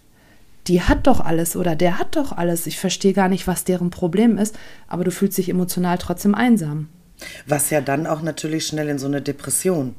die 0.68 0.82
hat 0.82 1.06
doch 1.06 1.20
alles 1.20 1.56
oder 1.56 1.76
der 1.76 1.98
hat 1.98 2.16
doch 2.16 2.32
alles. 2.32 2.66
Ich 2.66 2.78
verstehe 2.78 3.12
gar 3.12 3.28
nicht, 3.28 3.46
was 3.46 3.64
deren 3.64 3.90
Problem 3.90 4.38
ist, 4.38 4.58
aber 4.88 5.04
du 5.04 5.10
fühlst 5.10 5.38
dich 5.38 5.48
emotional 5.48 5.98
trotzdem 5.98 6.34
einsam. 6.34 6.88
Was 7.46 7.70
ja 7.70 7.80
dann 7.80 8.06
auch 8.06 8.22
natürlich 8.22 8.66
schnell 8.66 8.88
in 8.88 8.98
so 8.98 9.06
eine 9.06 9.22
Depression. 9.22 9.94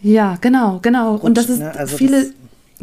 Ja, 0.00 0.36
genau, 0.40 0.78
genau. 0.80 1.12
Rutscht, 1.12 1.24
und 1.24 1.38
das 1.38 1.48
ist 1.48 1.58
ne? 1.60 1.74
also 1.74 1.96
viele, 1.96 2.24
das 2.24 2.32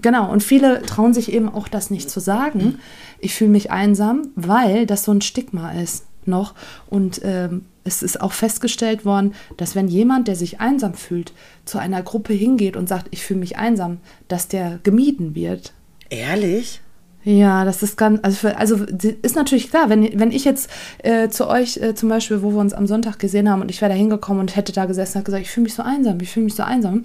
genau, 0.01 0.31
und 0.31 0.43
viele 0.43 0.81
trauen 0.81 1.13
sich 1.13 1.31
eben 1.31 1.49
auch 1.49 1.67
das 1.67 1.89
nicht 1.89 2.09
zu 2.09 2.19
sagen. 2.19 2.79
Ich 3.19 3.35
fühle 3.35 3.51
mich 3.51 3.71
einsam, 3.71 4.29
weil 4.35 4.85
das 4.85 5.03
so 5.03 5.11
ein 5.11 5.21
Stigma 5.21 5.71
ist 5.71 6.05
noch. 6.25 6.53
Und 6.87 7.21
ähm, 7.23 7.65
es 7.83 8.01
ist 8.01 8.19
auch 8.19 8.33
festgestellt 8.33 9.05
worden, 9.05 9.33
dass 9.57 9.75
wenn 9.75 9.87
jemand, 9.87 10.27
der 10.27 10.35
sich 10.35 10.59
einsam 10.59 10.95
fühlt, 10.95 11.33
zu 11.65 11.77
einer 11.77 12.01
Gruppe 12.01 12.33
hingeht 12.33 12.75
und 12.75 12.89
sagt, 12.89 13.07
ich 13.11 13.23
fühle 13.23 13.39
mich 13.39 13.57
einsam, 13.57 13.99
dass 14.27 14.47
der 14.47 14.79
gemieden 14.83 15.35
wird. 15.35 15.73
Ehrlich? 16.09 16.81
Ja, 17.25 17.65
das 17.65 17.81
ist 17.81 17.97
ganz, 17.97 18.19
also, 18.21 18.37
für, 18.37 18.57
also 18.57 18.75
ist 18.75 19.35
natürlich 19.35 19.71
klar, 19.71 19.89
wenn, 19.89 20.19
wenn 20.19 20.31
ich 20.31 20.45
jetzt 20.45 20.69
äh, 20.99 21.27
zu 21.29 21.49
euch 21.49 21.77
äh, 21.77 21.95
zum 21.95 22.07
Beispiel, 22.07 22.43
wo 22.43 22.51
wir 22.51 22.59
uns 22.59 22.73
am 22.73 22.85
Sonntag 22.85 23.17
gesehen 23.17 23.49
haben 23.49 23.63
und 23.63 23.71
ich 23.71 23.81
wäre 23.81 23.89
da 23.89 23.97
hingekommen 23.97 24.41
und 24.41 24.55
hätte 24.55 24.71
da 24.71 24.85
gesessen 24.85 25.17
und 25.17 25.23
gesagt, 25.25 25.41
ich 25.41 25.49
fühle 25.49 25.63
mich 25.63 25.73
so 25.73 25.81
einsam, 25.81 26.19
ich 26.21 26.29
fühle 26.29 26.43
mich 26.43 26.53
so 26.53 26.61
einsam, 26.61 27.01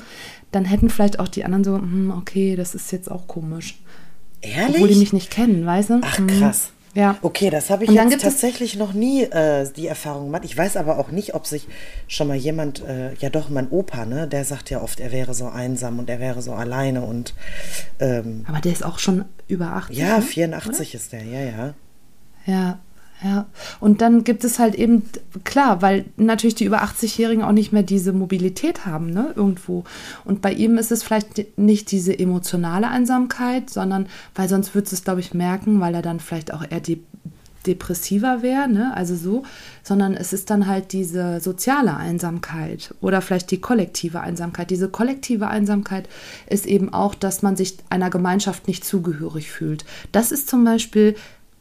dann 0.52 0.66
hätten 0.66 0.90
vielleicht 0.90 1.20
auch 1.20 1.28
die 1.28 1.46
anderen 1.46 1.64
so, 1.64 1.74
hm, 1.76 2.12
okay, 2.18 2.54
das 2.54 2.74
ist 2.74 2.92
jetzt 2.92 3.10
auch 3.10 3.28
komisch. 3.28 3.80
Ehrlich? 4.42 4.76
Obwohl 4.76 4.88
die 4.88 4.96
mich 4.96 5.14
nicht 5.14 5.30
kennen, 5.30 5.64
weißt 5.64 5.88
du? 5.88 6.00
Ach, 6.02 6.20
krass. 6.26 6.72
Ja. 6.94 7.16
Okay, 7.22 7.50
das 7.50 7.70
habe 7.70 7.84
ich 7.84 7.90
jetzt 7.90 8.20
tatsächlich 8.20 8.76
noch 8.76 8.92
nie 8.92 9.22
äh, 9.22 9.68
die 9.76 9.86
Erfahrung 9.86 10.26
gemacht. 10.26 10.44
Ich 10.44 10.56
weiß 10.56 10.76
aber 10.76 10.98
auch 10.98 11.10
nicht, 11.10 11.34
ob 11.34 11.46
sich 11.46 11.68
schon 12.08 12.26
mal 12.28 12.36
jemand, 12.36 12.84
äh, 12.84 13.14
ja 13.14 13.30
doch, 13.30 13.48
mein 13.48 13.68
Opa, 13.70 14.04
ne, 14.06 14.26
der 14.26 14.44
sagt 14.44 14.70
ja 14.70 14.82
oft, 14.82 14.98
er 14.98 15.12
wäre 15.12 15.32
so 15.34 15.46
einsam 15.46 15.98
und 16.00 16.10
er 16.10 16.18
wäre 16.18 16.42
so 16.42 16.52
alleine 16.52 17.02
und. 17.02 17.34
Ähm, 18.00 18.44
aber 18.48 18.60
der 18.60 18.72
ist 18.72 18.84
auch 18.84 18.98
schon 18.98 19.24
über 19.46 19.66
80. 19.66 19.96
Ja, 19.96 20.20
84 20.20 20.92
ne? 20.92 21.00
ist 21.00 21.12
der, 21.12 21.22
ja, 21.24 21.40
ja. 21.40 21.74
Ja, 22.46 22.78
Ja, 23.22 23.46
und 23.80 24.00
dann 24.00 24.24
gibt 24.24 24.44
es 24.44 24.58
halt 24.58 24.74
eben, 24.74 25.02
klar, 25.44 25.82
weil 25.82 26.06
natürlich 26.16 26.54
die 26.54 26.64
über 26.64 26.82
80-Jährigen 26.82 27.42
auch 27.42 27.52
nicht 27.52 27.70
mehr 27.70 27.82
diese 27.82 28.14
Mobilität 28.14 28.86
haben, 28.86 29.10
ne, 29.10 29.32
irgendwo. 29.36 29.84
Und 30.24 30.40
bei 30.40 30.52
ihm 30.52 30.78
ist 30.78 30.90
es 30.90 31.02
vielleicht 31.02 31.58
nicht 31.58 31.90
diese 31.90 32.18
emotionale 32.18 32.88
Einsamkeit, 32.88 33.68
sondern, 33.68 34.06
weil 34.34 34.48
sonst 34.48 34.74
würdest 34.74 34.92
du 34.92 34.96
es, 34.96 35.04
glaube 35.04 35.20
ich, 35.20 35.34
merken, 35.34 35.80
weil 35.80 35.94
er 35.94 36.02
dann 36.02 36.18
vielleicht 36.18 36.54
auch 36.54 36.64
eher 36.68 36.80
die 36.80 37.02
depressiver 37.66 38.42
wäre, 38.42 38.68
ne? 38.68 38.92
also 38.96 39.14
so, 39.14 39.42
sondern 39.82 40.14
es 40.14 40.32
ist 40.32 40.50
dann 40.50 40.66
halt 40.66 40.92
diese 40.92 41.40
soziale 41.40 41.96
Einsamkeit 41.96 42.94
oder 43.00 43.20
vielleicht 43.20 43.50
die 43.50 43.60
kollektive 43.60 44.20
Einsamkeit. 44.20 44.70
Diese 44.70 44.88
kollektive 44.88 45.48
Einsamkeit 45.48 46.08
ist 46.48 46.66
eben 46.66 46.92
auch, 46.92 47.14
dass 47.14 47.42
man 47.42 47.56
sich 47.56 47.76
einer 47.90 48.10
Gemeinschaft 48.10 48.66
nicht 48.66 48.84
zugehörig 48.84 49.50
fühlt. 49.50 49.84
Das 50.12 50.32
ist 50.32 50.48
zum 50.48 50.64
Beispiel 50.64 51.16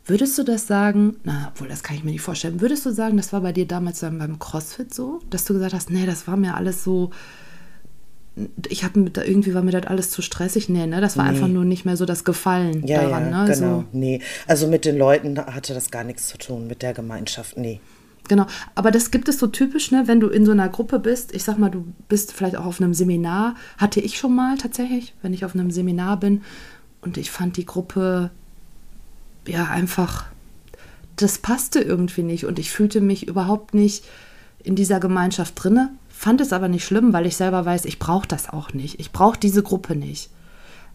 Würdest 0.09 0.35
du 0.39 0.43
das 0.43 0.65
sagen, 0.65 1.17
na, 1.23 1.51
obwohl 1.53 1.67
das 1.67 1.83
kann 1.83 1.95
ich 1.95 2.03
mir 2.03 2.09
nicht 2.09 2.21
vorstellen, 2.21 2.61
würdest 2.61 2.83
du 2.83 2.91
sagen, 2.91 3.15
das 3.15 3.31
war 3.31 3.41
bei 3.41 3.53
dir 3.53 3.67
damals 3.67 4.01
beim 4.01 4.39
CrossFit 4.39 4.91
so, 4.91 5.21
dass 5.29 5.45
du 5.45 5.53
gesagt 5.53 5.73
hast, 5.73 5.91
nee, 5.91 6.07
das 6.07 6.27
war 6.27 6.35
mir 6.35 6.55
alles 6.55 6.83
so, 6.83 7.11
ich 8.69 8.83
habe 8.83 9.07
da 9.11 9.23
irgendwie 9.23 9.53
war 9.53 9.61
mir 9.61 9.71
das 9.71 9.85
alles 9.85 10.09
zu 10.09 10.23
stressig, 10.23 10.67
nee, 10.67 10.87
ne, 10.87 10.99
das 10.99 11.15
war 11.15 11.25
nee. 11.25 11.29
einfach 11.29 11.47
nur 11.47 11.63
nicht 11.63 11.85
mehr 11.85 11.95
so 11.95 12.05
das 12.05 12.23
Gefallen 12.23 12.87
ja, 12.87 13.03
daran, 13.03 13.29
ja, 13.29 13.43
ne, 13.43 13.53
genau, 13.53 13.79
so. 13.81 13.85
nee, 13.91 14.21
also 14.47 14.67
mit 14.67 14.83
den 14.83 14.97
Leuten 14.97 15.37
hatte 15.37 15.75
das 15.75 15.91
gar 15.91 16.03
nichts 16.03 16.27
zu 16.27 16.39
tun, 16.39 16.65
mit 16.65 16.81
der 16.81 16.93
Gemeinschaft, 16.93 17.55
nee. 17.57 17.79
Genau, 18.27 18.47
aber 18.73 18.89
das 18.89 19.11
gibt 19.11 19.29
es 19.29 19.37
so 19.37 19.45
typisch, 19.45 19.91
ne, 19.91 20.03
wenn 20.07 20.19
du 20.19 20.27
in 20.29 20.43
so 20.43 20.53
einer 20.53 20.69
Gruppe 20.69 20.97
bist, 20.97 21.35
ich 21.35 21.43
sag 21.43 21.59
mal, 21.59 21.69
du 21.69 21.85
bist 22.07 22.33
vielleicht 22.33 22.55
auch 22.55 22.65
auf 22.65 22.81
einem 22.81 22.95
Seminar, 22.95 23.53
hatte 23.77 23.99
ich 23.99 24.17
schon 24.17 24.35
mal 24.35 24.57
tatsächlich, 24.57 25.13
wenn 25.21 25.33
ich 25.33 25.45
auf 25.45 25.53
einem 25.53 25.69
Seminar 25.69 26.19
bin. 26.19 26.41
Und 27.01 27.17
ich 27.17 27.31
fand 27.31 27.55
die 27.55 27.65
Gruppe 27.65 28.29
ja 29.47 29.65
einfach, 29.65 30.25
das 31.15 31.37
passte 31.37 31.79
irgendwie 31.79 32.23
nicht 32.23 32.45
und 32.45 32.59
ich 32.59 32.71
fühlte 32.71 33.01
mich 33.01 33.27
überhaupt 33.27 33.73
nicht 33.73 34.05
in 34.63 34.75
dieser 34.75 34.99
Gemeinschaft 34.99 35.53
drinne, 35.55 35.91
fand 36.09 36.41
es 36.41 36.53
aber 36.53 36.67
nicht 36.67 36.85
schlimm, 36.85 37.13
weil 37.13 37.25
ich 37.25 37.37
selber 37.37 37.65
weiß, 37.65 37.85
ich 37.85 37.99
brauche 37.99 38.27
das 38.27 38.49
auch 38.49 38.73
nicht. 38.73 38.99
Ich 38.99 39.11
brauche 39.11 39.39
diese 39.39 39.63
Gruppe 39.63 39.95
nicht. 39.95 40.29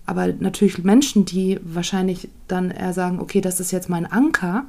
Aber 0.07 0.27
natürlich 0.27 0.85
Menschen, 0.85 1.25
die 1.25 1.59
wahrscheinlich 1.63 2.29
dann 2.47 2.71
eher 2.71 2.93
sagen, 2.93 3.21
okay, 3.21 3.41
das 3.41 3.59
ist 3.59 3.71
jetzt 3.71 3.89
mein 3.89 4.05
Anker 4.05 4.67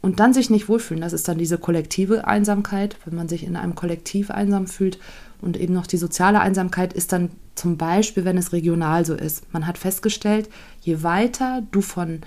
und 0.00 0.20
dann 0.20 0.34
sich 0.34 0.50
nicht 0.50 0.68
wohlfühlen, 0.68 1.00
das 1.00 1.12
ist 1.12 1.28
dann 1.28 1.38
diese 1.38 1.58
kollektive 1.58 2.26
Einsamkeit, 2.26 2.96
wenn 3.04 3.14
man 3.14 3.28
sich 3.28 3.44
in 3.44 3.56
einem 3.56 3.74
Kollektiv 3.74 4.30
einsam 4.30 4.66
fühlt 4.66 4.98
und 5.40 5.56
eben 5.56 5.74
noch 5.74 5.86
die 5.86 5.96
soziale 5.96 6.40
Einsamkeit 6.40 6.92
ist 6.92 7.12
dann 7.12 7.30
zum 7.54 7.76
Beispiel, 7.76 8.24
wenn 8.24 8.38
es 8.38 8.52
regional 8.52 9.04
so 9.04 9.14
ist. 9.14 9.52
Man 9.52 9.66
hat 9.66 9.78
festgestellt, 9.78 10.48
je 10.80 11.02
weiter 11.02 11.62
du 11.70 11.80
von 11.80 12.20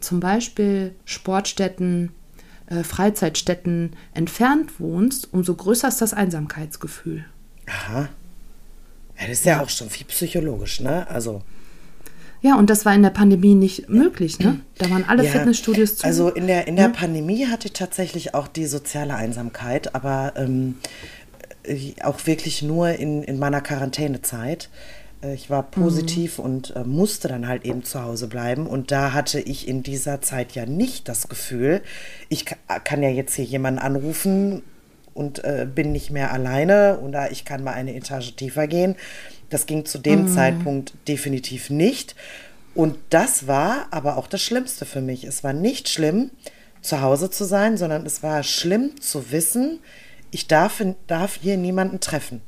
zum 0.00 0.20
Beispiel 0.20 0.94
Sportstätten, 1.04 2.12
äh, 2.66 2.82
Freizeitstätten 2.82 3.94
entfernt 4.14 4.80
wohnst, 4.80 5.32
umso 5.32 5.54
größer 5.54 5.88
ist 5.88 6.00
das 6.00 6.14
Einsamkeitsgefühl. 6.14 7.24
Aha. 7.66 8.08
Ja, 9.18 9.26
das 9.26 9.38
ist 9.38 9.44
ja, 9.44 9.56
ja 9.56 9.62
auch 9.62 9.68
schon 9.68 9.90
viel 9.90 10.06
psychologisch, 10.06 10.80
ne? 10.80 11.08
Also. 11.08 11.42
Ja, 12.42 12.56
und 12.56 12.68
das 12.68 12.84
war 12.84 12.94
in 12.94 13.02
der 13.02 13.10
Pandemie 13.10 13.54
nicht 13.54 13.88
möglich, 13.88 14.38
ne? 14.38 14.60
Da 14.78 14.90
waren 14.90 15.04
alle 15.04 15.24
ja, 15.24 15.30
Fitnessstudios 15.30 15.96
zu. 15.96 16.06
Also 16.06 16.28
in 16.28 16.46
der, 16.46 16.68
in 16.68 16.76
der 16.76 16.86
ja. 16.86 16.92
Pandemie 16.92 17.46
hatte 17.46 17.68
ich 17.68 17.72
tatsächlich 17.72 18.34
auch 18.34 18.46
die 18.46 18.66
soziale 18.66 19.14
Einsamkeit, 19.14 19.94
aber 19.94 20.34
ähm, 20.36 20.76
äh, 21.64 21.94
auch 22.02 22.26
wirklich 22.26 22.62
nur 22.62 22.90
in, 22.90 23.22
in 23.22 23.38
meiner 23.38 23.62
Quarantänezeit. 23.62 24.68
Äh, 25.26 25.34
ich 25.34 25.50
war 25.50 25.62
positiv 25.62 26.38
mhm. 26.38 26.44
und 26.44 26.76
äh, 26.76 26.84
musste 26.84 27.28
dann 27.28 27.48
halt 27.48 27.64
eben 27.64 27.84
zu 27.84 28.02
Hause 28.02 28.28
bleiben. 28.28 28.66
Und 28.66 28.90
da 28.90 29.12
hatte 29.12 29.40
ich 29.40 29.68
in 29.68 29.82
dieser 29.82 30.20
Zeit 30.20 30.52
ja 30.52 30.66
nicht 30.66 31.08
das 31.08 31.28
Gefühl, 31.28 31.82
ich 32.28 32.44
kann 32.84 33.02
ja 33.02 33.10
jetzt 33.10 33.34
hier 33.34 33.44
jemanden 33.44 33.80
anrufen 33.80 34.62
und 35.14 35.44
äh, 35.44 35.66
bin 35.72 35.92
nicht 35.92 36.10
mehr 36.10 36.32
alleine 36.32 36.98
oder 37.00 37.30
ich 37.30 37.44
kann 37.44 37.64
mal 37.64 37.72
eine 37.72 37.94
Etage 37.94 38.36
tiefer 38.36 38.66
gehen. 38.66 38.96
Das 39.48 39.66
ging 39.66 39.84
zu 39.84 39.98
dem 39.98 40.22
mhm. 40.22 40.28
Zeitpunkt 40.28 40.94
definitiv 41.08 41.70
nicht. 41.70 42.14
Und 42.74 42.98
das 43.10 43.46
war 43.46 43.86
aber 43.90 44.18
auch 44.18 44.26
das 44.26 44.42
Schlimmste 44.42 44.84
für 44.84 45.00
mich. 45.00 45.24
Es 45.24 45.42
war 45.42 45.54
nicht 45.54 45.88
schlimm, 45.88 46.30
zu 46.82 47.00
Hause 47.00 47.30
zu 47.30 47.44
sein, 47.44 47.78
sondern 47.78 48.04
es 48.04 48.22
war 48.22 48.42
schlimm 48.42 49.00
zu 49.00 49.32
wissen, 49.32 49.80
ich 50.30 50.46
darf, 50.46 50.82
darf 51.06 51.38
hier 51.40 51.56
niemanden 51.56 52.00
treffen. 52.00 52.42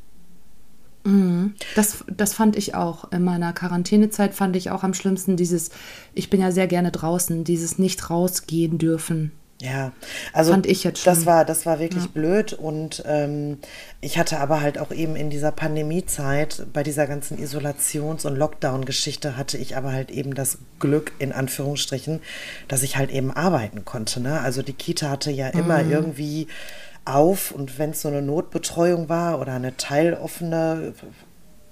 Mhm. 1.09 1.55
Das, 1.75 2.05
das 2.15 2.35
fand 2.35 2.57
ich 2.57 2.75
auch. 2.75 3.11
In 3.12 3.25
meiner 3.25 3.53
Quarantänezeit 3.53 4.35
fand 4.35 4.57
ich 4.57 4.71
auch 4.71 4.85
am 4.85 4.95
schlimmsten 4.95 5.37
dieses, 5.37 5.71
ich 6.15 6.31
bin 6.31 6.41
ja 6.41 6.53
sehr 6.53 6.67
gerne 6.67 6.93
draußen, 6.93 7.45
dieses 7.45 7.79
nicht 7.79 8.11
rausgehen 8.11 8.79
dürfen. 8.79 9.33
Ja, 9.61 9.91
also 10.33 10.53
fand 10.53 10.67
ich 10.67 10.85
jetzt 10.85 11.05
das 11.05 11.27
war 11.27 11.45
das 11.45 11.67
war 11.67 11.81
wirklich 11.81 12.05
ja. 12.05 12.11
blöd 12.15 12.53
und 12.53 13.03
ähm, 13.07 13.59
ich 14.00 14.17
hatte 14.17 14.38
aber 14.38 14.61
halt 14.61 14.79
auch 14.79 14.93
eben 14.93 15.17
in 15.17 15.31
dieser 15.31 15.50
Pandemiezeit 15.50 16.65
bei 16.73 16.85
dieser 16.85 17.09
ganzen 17.09 17.38
Isolations- 17.38 18.25
und 18.25 18.37
Lockdown-Geschichte 18.37 19.37
hatte 19.37 19.59
ich 19.59 19.77
aber 19.77 19.91
halt 19.91 20.12
eben 20.12 20.35
das 20.35 20.59
Glück 20.79 21.11
in 21.19 21.33
Anführungsstrichen, 21.33 22.21
dass 22.69 22.85
ich 22.85 22.97
halt 22.97 23.11
eben 23.11 23.33
arbeiten 23.33 23.85
konnte. 23.85 24.21
Ne? 24.21 24.41
Also 24.41 24.62
die 24.62 24.75
Kita 24.75 25.11
hatte 25.11 25.33
ja 25.33 25.49
immer 25.49 25.83
mhm. 25.83 25.91
irgendwie 25.91 26.47
auf 27.09 27.53
und 27.53 27.79
wenn 27.79 27.91
es 27.91 28.03
so 28.03 28.09
eine 28.09 28.23
Notbetreuung 28.23 29.09
war 29.09 29.41
oder 29.41 29.55
eine 29.55 29.77
teiloffene, 29.77 30.95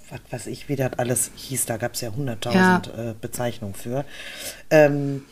was 0.09 0.19
weiß 0.31 0.47
ich, 0.47 0.69
wie 0.69 0.75
das 0.75 0.93
alles 0.97 1.31
hieß, 1.35 1.65
da 1.65 1.77
gab 1.77 1.93
es 1.93 2.01
ja 2.01 2.09
hunderttausend 2.09 2.87
ja. 2.87 3.11
äh, 3.11 3.15
Bezeichnungen 3.19 3.75
für. 3.75 4.05
Ähm, 4.69 5.25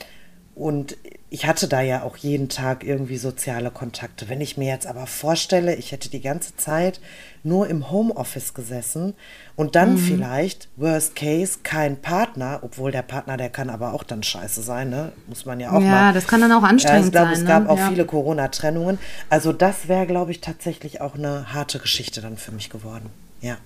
und 0.55 0.95
ich 1.29 1.45
hatte 1.45 1.67
da 1.67 1.81
ja 1.81 2.03
auch 2.03 2.15
jeden 2.15 2.47
Tag 2.47 2.85
irgendwie 2.85 3.17
soziale 3.17 3.69
Kontakte. 3.69 4.29
Wenn 4.29 4.39
ich 4.39 4.55
mir 4.55 4.69
jetzt 4.69 4.87
aber 4.87 5.05
vorstelle, 5.05 5.75
ich 5.75 5.91
hätte 5.91 6.09
die 6.09 6.21
ganze 6.21 6.55
Zeit 6.55 7.01
nur 7.43 7.67
im 7.67 7.91
Homeoffice 7.91 8.53
gesessen 8.53 9.15
und 9.57 9.75
dann 9.75 9.95
mhm. 9.95 9.97
vielleicht, 9.97 10.69
worst 10.77 11.13
case, 11.13 11.59
kein 11.63 12.01
Partner, 12.01 12.59
obwohl 12.61 12.93
der 12.93 13.01
Partner, 13.01 13.35
der 13.35 13.49
kann 13.49 13.69
aber 13.69 13.93
auch 13.93 14.03
dann 14.03 14.23
scheiße 14.23 14.61
sein, 14.61 14.89
ne? 14.89 15.11
muss 15.27 15.45
man 15.45 15.59
ja 15.59 15.71
auch 15.71 15.81
ja, 15.81 15.89
mal. 15.89 16.07
Ja, 16.07 16.13
das 16.13 16.25
kann 16.25 16.39
dann 16.39 16.53
auch 16.53 16.63
anstrengend 16.63 17.01
ja, 17.01 17.07
ich 17.07 17.11
glaube, 17.11 17.33
Es 17.33 17.45
gab 17.45 17.63
ne? 17.63 17.69
auch 17.69 17.77
ja. 17.77 17.89
viele 17.89 18.05
Corona-Trennungen. 18.05 18.97
Also 19.29 19.51
das 19.51 19.89
wäre, 19.89 20.07
glaube 20.07 20.31
ich, 20.31 20.39
tatsächlich 20.39 21.01
auch 21.01 21.15
eine 21.15 21.53
harte 21.53 21.79
Geschichte 21.79 22.21
dann 22.21 22.37
für 22.37 22.53
mich 22.53 22.69
geworden. 22.69 23.09
Ja. 23.41 23.57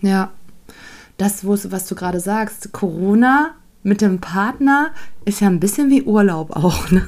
Ja. 0.00 0.30
Das, 1.18 1.44
was 1.44 1.86
du 1.86 1.94
gerade 1.96 2.20
sagst, 2.20 2.72
Corona 2.72 3.54
mit 3.82 4.00
dem 4.00 4.20
Partner 4.20 4.90
ist 5.24 5.40
ja 5.40 5.48
ein 5.48 5.60
bisschen 5.60 5.90
wie 5.90 6.02
Urlaub 6.02 6.50
auch. 6.54 6.90
Ne? 6.90 7.06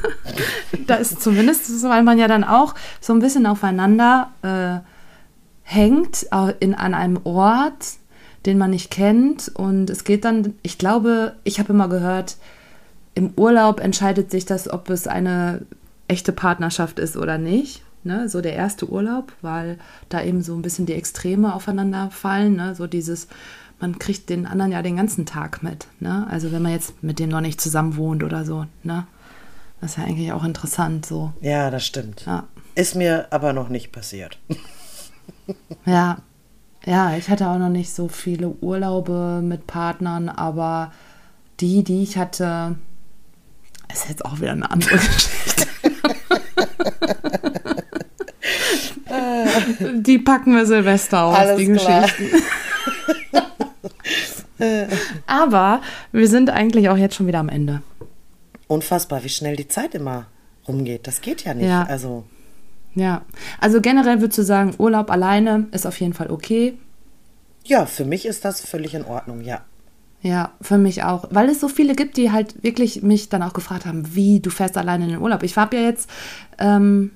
da 0.87 0.97
ist 0.97 1.21
zumindest, 1.21 1.83
weil 1.85 2.03
man 2.03 2.19
ja 2.19 2.29
dann 2.29 2.45
auch 2.45 2.75
so 3.01 3.13
ein 3.13 3.19
bisschen 3.19 3.47
aufeinander 3.47 4.31
äh, 4.43 4.87
hängt 5.63 6.27
in, 6.61 6.75
an 6.75 6.95
einem 6.95 7.21
Ort, 7.25 7.95
den 8.47 8.59
man 8.59 8.71
nicht 8.71 8.91
kennt. 8.91 9.51
Und 9.55 9.91
es 9.91 10.05
geht 10.05 10.25
dann, 10.25 10.55
ich 10.63 10.79
glaube, 10.79 11.35
ich 11.45 11.59
habe 11.59 11.73
immer 11.73 11.89
gehört, 11.89 12.37
im 13.15 13.33
Urlaub 13.37 13.81
entscheidet 13.81 14.31
sich 14.31 14.47
das, 14.47 14.71
ob 14.71 14.89
es 14.89 15.07
eine 15.07 15.63
echte 16.09 16.33
Partnerschaft 16.33 16.99
ist 16.99 17.17
oder 17.17 17.37
nicht. 17.39 17.83
Ne? 18.05 18.29
So 18.29 18.41
der 18.41 18.55
erste 18.55 18.89
Urlaub, 18.89 19.33
weil 19.43 19.79
da 20.09 20.23
eben 20.23 20.43
so 20.43 20.55
ein 20.55 20.63
bisschen 20.63 20.87
die 20.87 20.95
Extreme 20.95 21.55
aufeinander 21.55 22.11
fallen. 22.11 22.57
Ne? 22.57 22.75
So 22.75 22.87
dieses, 22.87 23.29
man 23.83 23.99
kriegt 23.99 24.31
den 24.31 24.47
anderen 24.47 24.71
ja 24.71 24.81
den 24.81 24.97
ganzen 24.97 25.27
Tag 25.27 25.63
mit. 25.65 25.89
Ne? 25.99 26.27
Also 26.31 26.53
wenn 26.53 26.63
man 26.63 26.71
jetzt 26.71 27.03
mit 27.03 27.19
dem 27.19 27.29
noch 27.29 27.41
nicht 27.41 27.61
zusammen 27.61 27.97
wohnt 27.97 28.23
oder 28.23 28.45
so. 28.45 28.65
Ne? 28.85 29.07
Das 29.81 29.91
ist 29.91 29.99
ja 29.99 30.05
eigentlich 30.05 30.33
auch 30.33 30.45
interessant 30.45 31.05
so. 31.05 31.33
Ja, 31.41 31.69
das 31.69 31.85
stimmt. 31.85 32.25
Ja. 32.25 32.45
Ist 32.77 32.95
mir 32.95 33.27
aber 33.31 33.53
noch 33.53 33.69
nicht 33.69 33.91
passiert. 33.91 34.39
ja. 35.85 36.19
Ja, 36.85 37.17
ich 37.17 37.29
hatte 37.29 37.49
auch 37.49 37.59
noch 37.59 37.69
nicht 37.69 37.93
so 37.93 38.07
viele 38.09 38.49
Urlaube 38.49 39.41
mit 39.43 39.67
Partnern, 39.67 40.29
aber 40.29 40.93
die, 41.61 41.83
die 41.85 42.03
ich 42.05 42.17
hatte, 42.17 42.77
ist 43.93 44.09
jetzt 44.09 44.25
auch 44.25 44.41
wieder 44.41 44.53
eine 44.53 44.71
andere 44.71 44.91
Geschichte. 44.97 45.67
die 50.03 50.19
packen 50.19 50.55
wir 50.55 50.67
Silvester 50.67 51.25
aus, 51.25 51.37
Alles 51.37 51.57
die 51.59 51.73
klar. 51.73 52.03
Geschichten. 52.03 52.43
Aber 55.27 55.81
wir 56.13 56.29
sind 56.29 56.51
eigentlich 56.51 56.89
auch 56.89 56.97
jetzt 56.97 57.15
schon 57.15 57.27
wieder 57.27 57.41
am 57.41 57.49
Ende. 57.49 57.83
Unfassbar, 58.69 59.25
wie 59.25 59.29
schnell 59.29 59.57
die 59.57 59.69
Zeit 59.69 59.95
immer 59.95 60.27
rumgeht. 60.67 61.07
Das 61.07 61.21
geht 61.21 61.45
ja 61.45 61.55
nicht. 61.55 61.69
Ja. 61.69 61.85
Also. 61.85 62.25
Ja, 62.95 63.23
also 63.59 63.81
generell 63.81 64.21
würdest 64.21 64.39
du 64.39 64.43
sagen, 64.43 64.75
Urlaub 64.79 65.11
alleine 65.11 65.67
ist 65.73 65.87
auf 65.87 65.99
jeden 65.99 66.13
Fall 66.13 66.31
okay. 66.31 66.77
Ja, 67.65 67.87
für 67.87 68.05
mich 68.05 68.27
ist 68.27 68.45
das 68.45 68.61
völlig 68.61 68.95
in 68.95 69.05
Ordnung, 69.05 69.41
ja. 69.41 69.63
Ja, 70.21 70.53
für 70.61 70.79
mich 70.79 71.03
auch. 71.03 71.27
Weil 71.31 71.49
es 71.49 71.61
so 71.61 71.69
viele 71.69 71.95
gibt, 71.95 72.17
die 72.17 72.31
halt 72.31 72.63
wirklich 72.63 73.03
mich 73.03 73.29
dann 73.29 73.43
auch 73.43 73.55
gefragt 73.55 73.87
haben, 73.87 74.15
wie, 74.15 74.41
du 74.41 74.51
fährst 74.51 74.77
alleine 74.77 75.05
in 75.05 75.11
den 75.11 75.21
Urlaub. 75.21 75.43
Ich 75.43 75.57
habe 75.57 75.77
ja 75.77 75.83
jetzt 75.83 76.09
ähm, 76.59 77.11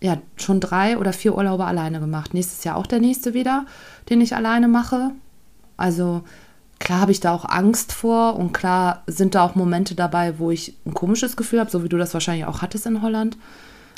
ja, 0.00 0.18
schon 0.36 0.60
drei 0.60 0.96
oder 0.96 1.12
vier 1.12 1.36
Urlaube 1.36 1.64
alleine 1.64 2.00
gemacht. 2.00 2.32
Nächstes 2.32 2.64
Jahr 2.64 2.76
auch 2.76 2.86
der 2.86 3.00
nächste 3.00 3.34
wieder, 3.34 3.66
den 4.08 4.20
ich 4.20 4.34
alleine 4.34 4.68
mache. 4.68 5.12
Also 5.76 6.22
klar 6.78 7.00
habe 7.00 7.12
ich 7.12 7.20
da 7.20 7.32
auch 7.32 7.44
Angst 7.44 7.92
vor 7.92 8.36
und 8.36 8.52
klar 8.52 9.02
sind 9.06 9.34
da 9.34 9.44
auch 9.44 9.54
Momente 9.54 9.94
dabei, 9.94 10.38
wo 10.38 10.50
ich 10.50 10.74
ein 10.84 10.94
komisches 10.94 11.36
Gefühl 11.36 11.60
habe, 11.60 11.70
so 11.70 11.84
wie 11.84 11.88
du 11.88 11.96
das 11.96 12.14
wahrscheinlich 12.14 12.46
auch 12.46 12.62
hattest 12.62 12.86
in 12.86 13.02
Holland. 13.02 13.36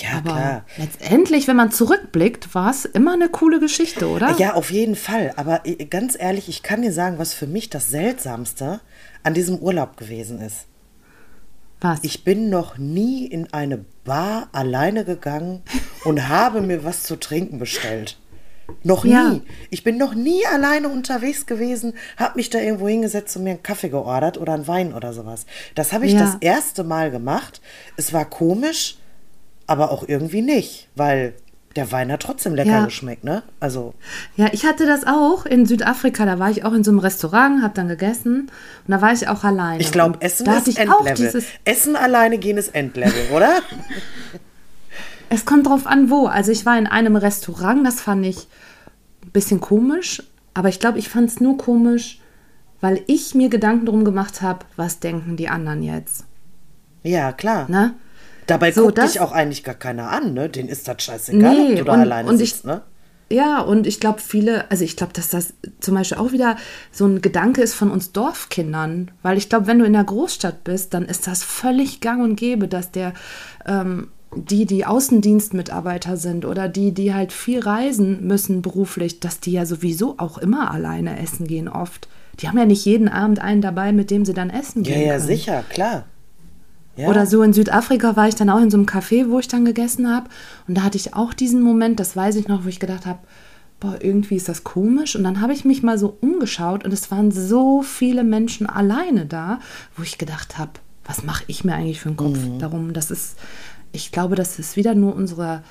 Ja, 0.00 0.18
Aber 0.18 0.30
klar. 0.30 0.64
letztendlich, 0.76 1.48
wenn 1.48 1.56
man 1.56 1.72
zurückblickt, 1.72 2.54
war 2.54 2.70
es 2.70 2.84
immer 2.84 3.14
eine 3.14 3.28
coole 3.28 3.58
Geschichte, 3.58 4.08
oder? 4.08 4.36
Ja, 4.38 4.54
auf 4.54 4.70
jeden 4.70 4.94
Fall. 4.94 5.32
Aber 5.36 5.66
äh, 5.66 5.84
ganz 5.86 6.16
ehrlich, 6.18 6.48
ich 6.48 6.62
kann 6.62 6.82
dir 6.82 6.92
sagen, 6.92 7.18
was 7.18 7.34
für 7.34 7.48
mich 7.48 7.68
das 7.68 7.90
Seltsamste 7.90 8.80
an 9.24 9.34
diesem 9.34 9.58
Urlaub 9.58 9.96
gewesen 9.96 10.40
ist. 10.40 10.66
Was? 11.80 12.00
Ich 12.02 12.24
bin 12.24 12.48
noch 12.48 12.78
nie 12.78 13.26
in 13.26 13.52
eine 13.52 13.84
Bar 14.04 14.48
alleine 14.52 15.04
gegangen 15.04 15.62
und 16.04 16.28
habe 16.28 16.60
mir 16.60 16.84
was 16.84 17.02
zu 17.02 17.16
trinken 17.16 17.58
bestellt. 17.58 18.18
Noch 18.84 19.04
nie. 19.04 19.10
Ja. 19.12 19.40
Ich 19.70 19.82
bin 19.82 19.96
noch 19.96 20.14
nie 20.14 20.44
alleine 20.46 20.88
unterwegs 20.88 21.46
gewesen, 21.46 21.94
habe 22.16 22.36
mich 22.36 22.50
da 22.50 22.58
irgendwo 22.58 22.88
hingesetzt 22.88 23.36
und 23.36 23.44
mir 23.44 23.50
einen 23.50 23.62
Kaffee 23.62 23.88
geordert 23.88 24.38
oder 24.38 24.52
einen 24.54 24.68
Wein 24.68 24.92
oder 24.94 25.12
sowas. 25.12 25.46
Das 25.74 25.92
habe 25.92 26.06
ich 26.06 26.12
Ja. 26.12 26.20
das 26.20 26.36
erste 26.40 26.84
Mal 26.84 27.10
gemacht. 27.10 27.60
Es 27.96 28.12
war 28.12 28.24
komisch, 28.24 28.98
aber 29.66 29.90
auch 29.90 30.04
irgendwie 30.06 30.42
nicht, 30.42 30.88
weil 30.94 31.34
der 31.76 31.92
Wein 31.92 32.10
hat 32.10 32.20
trotzdem 32.22 32.54
lecker 32.54 32.70
Ja. 32.70 32.84
geschmeckt, 32.86 33.24
ne? 33.24 33.42
Also, 33.60 33.94
Ja, 34.36 34.48
ich 34.52 34.64
hatte 34.64 34.84
das 34.86 35.06
auch 35.06 35.46
in 35.46 35.64
Südafrika. 35.66 36.24
Da 36.26 36.38
war 36.38 36.50
ich 36.50 36.64
auch 36.64 36.72
in 36.72 36.82
so 36.82 36.90
einem 36.90 36.98
Restaurant, 36.98 37.62
habe 37.62 37.74
dann 37.74 37.88
gegessen 37.88 38.50
und 38.86 38.90
da 38.92 39.00
war 39.00 39.12
ich 39.12 39.28
auch 39.28 39.44
alleine. 39.44 39.80
ich 39.80 39.92
glaube, 39.92 40.20
Essen 40.20 40.46
ist 40.48 40.78
Endlevel. 40.78 41.44
Essen 41.64 41.94
alleine 41.96 42.38
gehen 42.38 42.56
ist 42.56 42.74
Endlevel, 42.74 43.28
oder? 43.34 43.60
Es 45.30 45.44
kommt 45.44 45.66
drauf 45.66 45.86
an, 45.86 46.10
wo. 46.10 46.26
Also 46.26 46.52
ich 46.52 46.64
war 46.66 46.78
in 46.78 46.86
einem 46.86 47.16
Restaurant, 47.16 47.86
das 47.86 48.00
fand 48.00 48.24
ich 48.24 48.46
ein 49.24 49.30
bisschen 49.30 49.60
komisch, 49.60 50.22
aber 50.54 50.68
ich 50.68 50.80
glaube, 50.80 50.98
ich 50.98 51.08
fand 51.08 51.28
es 51.30 51.40
nur 51.40 51.58
komisch, 51.58 52.20
weil 52.80 53.02
ich 53.06 53.34
mir 53.34 53.48
Gedanken 53.48 53.86
drum 53.86 54.04
gemacht 54.04 54.40
habe, 54.42 54.60
was 54.76 55.00
denken 55.00 55.36
die 55.36 55.48
anderen 55.48 55.82
jetzt. 55.82 56.24
ja, 57.02 57.32
klar. 57.32 57.66
Ne? 57.70 57.94
Dabei 58.46 58.72
So, 58.72 58.84
guckt 58.86 58.98
das- 58.98 59.12
dich 59.12 59.20
auch 59.20 59.32
eigentlich 59.32 59.62
gar 59.64 59.74
keiner 59.74 60.10
an, 60.10 60.32
ne? 60.34 60.48
Den 60.48 60.68
ist 60.68 60.88
das 60.88 61.02
scheißegal, 61.02 61.54
Nee, 61.54 61.72
ob 61.72 61.78
du 61.78 61.84
da 61.84 61.92
und- 61.92 62.00
alleine 62.00 62.28
und 62.28 62.40
ich- 62.40 62.50
sitzt, 62.52 62.64
ne? 62.64 62.82
Ja, 63.30 63.60
und 63.60 63.86
ich 63.86 64.00
glaube, 64.00 64.20
viele, 64.20 64.70
also 64.70 64.84
ich 64.84 64.96
glaube, 64.96 65.12
dass 65.12 65.28
das 65.28 65.52
zum 65.80 65.94
Beispiel 65.94 66.16
auch 66.16 66.32
wieder 66.32 66.56
so 66.90 67.04
ein 67.06 67.20
Gedanke 67.20 67.60
ist 67.60 67.74
von 67.74 67.90
uns 67.90 68.12
Dorfkindern. 68.12 69.10
Weil 69.22 69.36
ich 69.36 69.50
glaube, 69.50 69.66
wenn 69.66 69.78
du 69.78 69.84
in 69.84 69.92
der 69.92 70.04
Großstadt 70.04 70.64
bist, 70.64 70.94
dann 70.94 71.04
ist 71.04 71.26
das 71.26 71.42
völlig 71.42 72.00
gang 72.00 72.22
und 72.22 72.36
gäbe, 72.36 72.68
dass 72.68 72.90
der, 72.90 73.12
ähm, 73.66 74.08
die, 74.38 74.66
die 74.66 74.84
Außendienstmitarbeiter 74.86 76.16
sind 76.16 76.44
oder 76.44 76.68
die, 76.68 76.92
die 76.92 77.14
halt 77.14 77.32
viel 77.32 77.60
reisen 77.60 78.26
müssen 78.26 78.62
beruflich, 78.62 79.20
dass 79.20 79.40
die 79.40 79.52
ja 79.52 79.66
sowieso 79.66 80.14
auch 80.18 80.38
immer 80.38 80.70
alleine 80.70 81.18
essen 81.20 81.46
gehen 81.46 81.68
oft. 81.68 82.08
Die 82.40 82.48
haben 82.48 82.58
ja 82.58 82.66
nicht 82.66 82.84
jeden 82.84 83.08
Abend 83.08 83.40
einen 83.40 83.60
dabei, 83.62 83.92
mit 83.92 84.10
dem 84.10 84.24
sie 84.24 84.34
dann 84.34 84.50
essen 84.50 84.84
Ja, 84.84 84.92
gehen 84.94 85.06
ja, 85.06 85.14
können. 85.16 85.26
sicher, 85.26 85.64
klar. 85.68 86.04
Ja. 86.96 87.08
Oder 87.08 87.26
so 87.26 87.42
in 87.42 87.52
Südafrika 87.52 88.16
war 88.16 88.28
ich 88.28 88.34
dann 88.34 88.50
auch 88.50 88.60
in 88.60 88.70
so 88.70 88.76
einem 88.76 88.86
Café, 88.86 89.28
wo 89.30 89.38
ich 89.38 89.46
dann 89.48 89.64
gegessen 89.64 90.12
habe. 90.12 90.28
Und 90.66 90.76
da 90.76 90.82
hatte 90.82 90.96
ich 90.98 91.14
auch 91.14 91.32
diesen 91.32 91.62
Moment, 91.62 92.00
das 92.00 92.16
weiß 92.16 92.34
ich 92.36 92.48
noch, 92.48 92.64
wo 92.64 92.68
ich 92.68 92.80
gedacht 92.80 93.06
habe, 93.06 93.20
boah, 93.78 93.96
irgendwie 94.00 94.34
ist 94.34 94.48
das 94.48 94.64
komisch. 94.64 95.14
Und 95.14 95.22
dann 95.22 95.40
habe 95.40 95.52
ich 95.52 95.64
mich 95.64 95.84
mal 95.84 95.96
so 95.98 96.16
umgeschaut 96.20 96.84
und 96.84 96.92
es 96.92 97.10
waren 97.12 97.30
so 97.30 97.82
viele 97.82 98.24
Menschen 98.24 98.66
alleine 98.68 99.26
da, 99.26 99.60
wo 99.96 100.02
ich 100.02 100.18
gedacht 100.18 100.58
habe, 100.58 100.72
was 101.04 101.22
mache 101.22 101.44
ich 101.46 101.62
mir 101.64 101.74
eigentlich 101.74 102.00
für 102.00 102.08
einen 102.08 102.16
Kopf 102.16 102.36
Mhm. 102.36 102.58
darum? 102.58 102.92
Das 102.92 103.12
ist, 103.12 103.36
ich 103.92 104.12
glaube, 104.12 104.34
das 104.36 104.58
ist 104.58 104.76
wieder 104.76 104.94
nur 104.94 105.14
unser 105.14 105.62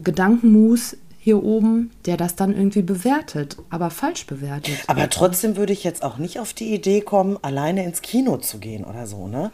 Gedankenmus 0.00 0.96
hier 1.18 1.42
oben, 1.42 1.90
der 2.06 2.16
das 2.16 2.34
dann 2.34 2.52
irgendwie 2.56 2.82
bewertet, 2.82 3.56
aber 3.70 3.90
falsch 3.90 4.26
bewertet. 4.26 4.74
Aber 4.88 5.08
trotzdem 5.08 5.56
würde 5.56 5.72
ich 5.72 5.84
jetzt 5.84 6.02
auch 6.02 6.18
nicht 6.18 6.40
auf 6.40 6.52
die 6.52 6.74
Idee 6.74 7.00
kommen, 7.00 7.38
alleine 7.42 7.84
ins 7.84 8.02
Kino 8.02 8.38
zu 8.38 8.58
gehen 8.58 8.84
oder 8.84 9.06
so, 9.06 9.28
ne? 9.28 9.52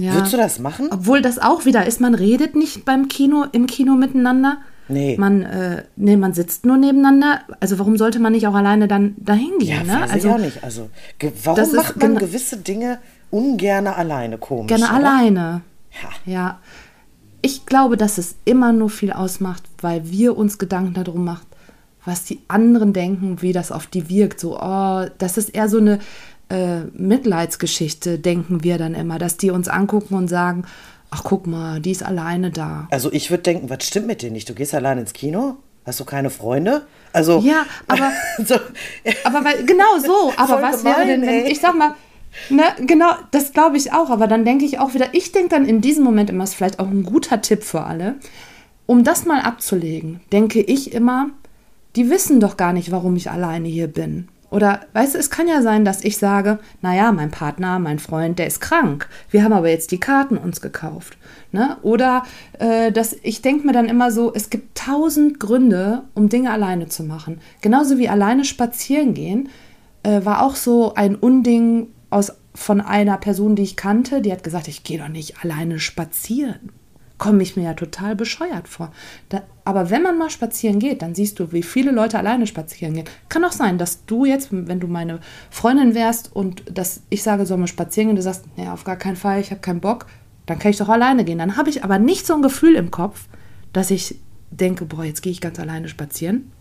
Ja. 0.00 0.14
Würdest 0.14 0.32
du 0.32 0.36
das 0.36 0.58
machen? 0.58 0.88
Obwohl 0.90 1.22
das 1.22 1.38
auch 1.38 1.64
wieder 1.64 1.86
ist, 1.86 2.00
man 2.00 2.14
redet 2.14 2.56
nicht 2.56 2.84
beim 2.84 3.06
Kino, 3.08 3.44
im 3.52 3.66
Kino 3.66 3.94
miteinander. 3.94 4.56
Nee. 4.88 5.16
Man, 5.18 5.42
äh, 5.42 5.84
nee, 5.96 6.16
man 6.16 6.32
sitzt 6.32 6.64
nur 6.66 6.76
nebeneinander. 6.76 7.40
Also 7.60 7.78
warum 7.78 7.96
sollte 7.96 8.18
man 8.18 8.32
nicht 8.32 8.46
auch 8.48 8.54
alleine 8.54 8.88
dann 8.88 9.14
dahin 9.18 9.52
Ja, 9.60 9.78
gehen? 9.78 9.86
ne? 9.86 10.00
weiß 10.00 10.10
Also 10.10 10.28
ich 10.28 10.34
auch 10.34 10.38
nicht. 10.38 10.64
Also, 10.64 10.90
warum 11.44 11.56
das 11.56 11.68
ist 11.68 11.74
macht 11.76 11.96
man 11.98 12.16
gewisse 12.16 12.56
Dinge 12.56 12.98
ungerne 13.30 13.94
alleine 13.94 14.38
komisch? 14.38 14.68
gerne 14.68 14.84
oder? 14.84 14.94
alleine. 14.94 15.60
Ja. 16.26 16.32
Ja. 16.32 16.58
Ich 17.44 17.66
glaube, 17.66 17.98
dass 17.98 18.16
es 18.16 18.36
immer 18.46 18.72
nur 18.72 18.88
viel 18.88 19.12
ausmacht, 19.12 19.64
weil 19.82 20.10
wir 20.10 20.34
uns 20.34 20.56
Gedanken 20.56 20.94
darum 20.94 21.26
machen, 21.26 21.44
was 22.02 22.24
die 22.24 22.40
anderen 22.48 22.94
denken, 22.94 23.42
wie 23.42 23.52
das 23.52 23.70
auf 23.70 23.86
die 23.86 24.08
wirkt. 24.08 24.40
So, 24.40 24.58
oh, 24.58 25.04
das 25.18 25.36
ist 25.36 25.50
eher 25.50 25.68
so 25.68 25.76
eine 25.76 25.98
äh, 26.48 26.84
Mitleidsgeschichte, 26.94 28.18
denken 28.18 28.64
wir 28.64 28.78
dann 28.78 28.94
immer, 28.94 29.18
dass 29.18 29.36
die 29.36 29.50
uns 29.50 29.68
angucken 29.68 30.14
und 30.14 30.28
sagen, 30.28 30.64
ach 31.10 31.22
guck 31.22 31.46
mal, 31.46 31.80
die 31.80 31.90
ist 31.90 32.02
alleine 32.02 32.50
da. 32.50 32.88
Also 32.90 33.12
ich 33.12 33.28
würde 33.28 33.42
denken, 33.42 33.68
was 33.68 33.84
stimmt 33.84 34.06
mit 34.06 34.22
dir 34.22 34.30
nicht? 34.30 34.48
Du 34.48 34.54
gehst 34.54 34.74
allein 34.74 34.96
ins 34.96 35.12
Kino? 35.12 35.58
Hast 35.84 36.00
du 36.00 36.06
keine 36.06 36.30
Freunde? 36.30 36.86
Also 37.12 37.40
Ja, 37.40 37.66
aber 37.86 38.10
so, 38.46 38.54
Aber 39.22 39.44
weil, 39.44 39.66
genau 39.66 39.98
so, 40.02 40.32
aber 40.38 40.62
was 40.62 40.82
wäre 40.82 41.02
gemein, 41.02 41.08
denn, 41.08 41.22
wenn, 41.22 41.44
ey. 41.44 41.52
ich 41.52 41.60
sag 41.60 41.76
mal, 41.76 41.94
ne, 42.50 42.64
genau, 42.80 43.10
das 43.30 43.52
glaube 43.52 43.76
ich 43.76 43.92
auch, 43.92 44.10
aber 44.10 44.26
dann 44.26 44.44
denke 44.44 44.64
ich 44.64 44.78
auch 44.78 44.94
wieder, 44.94 45.08
ich 45.12 45.32
denke 45.32 45.50
dann 45.50 45.64
in 45.64 45.80
diesem 45.80 46.04
Moment 46.04 46.30
immer, 46.30 46.44
ist 46.44 46.54
vielleicht 46.54 46.78
auch 46.78 46.88
ein 46.88 47.04
guter 47.04 47.40
Tipp 47.40 47.62
für 47.62 47.82
alle, 47.82 48.16
um 48.86 49.04
das 49.04 49.24
mal 49.24 49.40
abzulegen, 49.40 50.20
denke 50.32 50.60
ich 50.60 50.92
immer, 50.92 51.30
die 51.96 52.10
wissen 52.10 52.40
doch 52.40 52.56
gar 52.56 52.72
nicht, 52.72 52.90
warum 52.90 53.16
ich 53.16 53.30
alleine 53.30 53.68
hier 53.68 53.86
bin. 53.86 54.28
Oder, 54.54 54.82
weißt 54.92 55.16
du, 55.16 55.18
es 55.18 55.30
kann 55.30 55.48
ja 55.48 55.62
sein, 55.62 55.84
dass 55.84 56.04
ich 56.04 56.16
sage, 56.16 56.60
naja, 56.80 57.10
mein 57.10 57.32
Partner, 57.32 57.80
mein 57.80 57.98
Freund, 57.98 58.38
der 58.38 58.46
ist 58.46 58.60
krank. 58.60 59.08
Wir 59.28 59.42
haben 59.42 59.52
aber 59.52 59.68
jetzt 59.68 59.90
die 59.90 59.98
Karten 59.98 60.36
uns 60.36 60.60
gekauft. 60.60 61.18
Ne? 61.50 61.76
Oder 61.82 62.22
äh, 62.60 62.92
dass 62.92 63.16
ich 63.24 63.42
denke 63.42 63.66
mir 63.66 63.72
dann 63.72 63.88
immer 63.88 64.12
so, 64.12 64.32
es 64.32 64.50
gibt 64.50 64.78
tausend 64.78 65.40
Gründe, 65.40 66.02
um 66.14 66.28
Dinge 66.28 66.52
alleine 66.52 66.86
zu 66.86 67.02
machen. 67.02 67.40
Genauso 67.62 67.98
wie 67.98 68.08
alleine 68.08 68.44
spazieren 68.44 69.14
gehen, 69.14 69.48
äh, 70.04 70.24
war 70.24 70.44
auch 70.44 70.54
so 70.54 70.94
ein 70.94 71.16
Unding 71.16 71.88
aus, 72.14 72.32
von 72.54 72.80
einer 72.80 73.18
Person, 73.18 73.56
die 73.56 73.64
ich 73.64 73.76
kannte, 73.76 74.22
die 74.22 74.32
hat 74.32 74.44
gesagt, 74.44 74.68
ich 74.68 74.84
gehe 74.84 74.98
doch 74.98 75.08
nicht 75.08 75.42
alleine 75.42 75.80
spazieren. 75.80 76.70
Komme 77.18 77.42
ich 77.42 77.56
mir 77.56 77.64
ja 77.64 77.74
total 77.74 78.16
bescheuert 78.16 78.68
vor. 78.68 78.92
Da, 79.28 79.42
aber 79.64 79.90
wenn 79.90 80.02
man 80.02 80.18
mal 80.18 80.30
spazieren 80.30 80.78
geht, 80.78 81.02
dann 81.02 81.14
siehst 81.14 81.38
du, 81.38 81.52
wie 81.52 81.62
viele 81.62 81.90
Leute 81.90 82.18
alleine 82.18 82.46
spazieren 82.46 82.94
gehen. 82.94 83.06
Kann 83.28 83.44
auch 83.44 83.52
sein, 83.52 83.78
dass 83.78 84.04
du 84.06 84.24
jetzt, 84.24 84.48
wenn 84.50 84.80
du 84.80 84.86
meine 84.86 85.20
Freundin 85.50 85.94
wärst 85.94 86.34
und 86.34 86.64
dass 86.70 87.02
ich 87.10 87.22
sage, 87.22 87.46
sollen 87.46 87.60
wir 87.60 87.66
spazieren 87.66 88.08
gehen, 88.08 88.16
du 88.16 88.22
sagst, 88.22 88.44
nee, 88.56 88.68
auf 88.68 88.84
gar 88.84 88.96
keinen 88.96 89.16
Fall, 89.16 89.40
ich 89.40 89.50
habe 89.50 89.60
keinen 89.60 89.80
Bock, 89.80 90.06
dann 90.46 90.58
kann 90.58 90.70
ich 90.70 90.76
doch 90.76 90.88
alleine 90.88 91.24
gehen. 91.24 91.38
Dann 91.38 91.56
habe 91.56 91.70
ich 91.70 91.82
aber 91.82 91.98
nicht 91.98 92.26
so 92.26 92.34
ein 92.34 92.42
Gefühl 92.42 92.76
im 92.76 92.90
Kopf, 92.90 93.28
dass 93.72 93.90
ich 93.90 94.20
denke, 94.50 94.84
boah, 94.84 95.04
jetzt 95.04 95.22
gehe 95.22 95.32
ich 95.32 95.40
ganz 95.40 95.58
alleine 95.58 95.88
spazieren. 95.88 96.52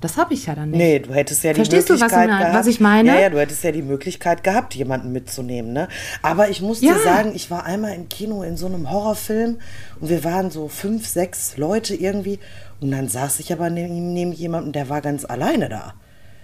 Das 0.00 0.16
habe 0.18 0.34
ich 0.34 0.46
ja 0.46 0.54
dann 0.54 0.70
nicht. 0.70 0.78
Nee, 0.78 0.98
du 0.98 1.14
hättest 1.14 1.42
ja 1.42 1.52
die 1.52 1.56
Verstehst 1.56 1.88
du, 1.88 1.94
was 1.94 2.00
Möglichkeit 2.00 2.28
gehabt. 2.28 2.54
was 2.54 2.66
ich 2.66 2.80
meine? 2.80 3.08
Ja, 3.08 3.20
ja, 3.20 3.30
du 3.30 3.38
hättest 3.40 3.64
ja 3.64 3.72
die 3.72 3.82
Möglichkeit 3.82 4.44
gehabt, 4.44 4.74
jemanden 4.74 5.10
mitzunehmen, 5.12 5.72
ne? 5.72 5.88
Aber 6.22 6.48
ich 6.50 6.60
muss 6.60 6.82
Ja. 6.82 6.92
dir 6.94 7.00
sagen, 7.02 7.32
ich 7.34 7.50
war 7.50 7.64
einmal 7.64 7.94
im 7.94 8.08
Kino 8.08 8.42
in 8.42 8.56
so 8.56 8.66
einem 8.66 8.90
Horrorfilm 8.90 9.58
und 10.00 10.08
wir 10.08 10.22
waren 10.24 10.50
so 10.50 10.68
fünf, 10.68 11.06
sechs 11.06 11.56
Leute 11.56 11.94
irgendwie 11.94 12.38
und 12.80 12.90
dann 12.90 13.08
saß 13.08 13.40
ich 13.40 13.52
aber 13.52 13.70
neben, 13.70 14.12
neben 14.12 14.32
jemandem, 14.32 14.72
der 14.72 14.88
war 14.90 15.00
ganz 15.00 15.24
alleine 15.24 15.68
da. 15.70 15.94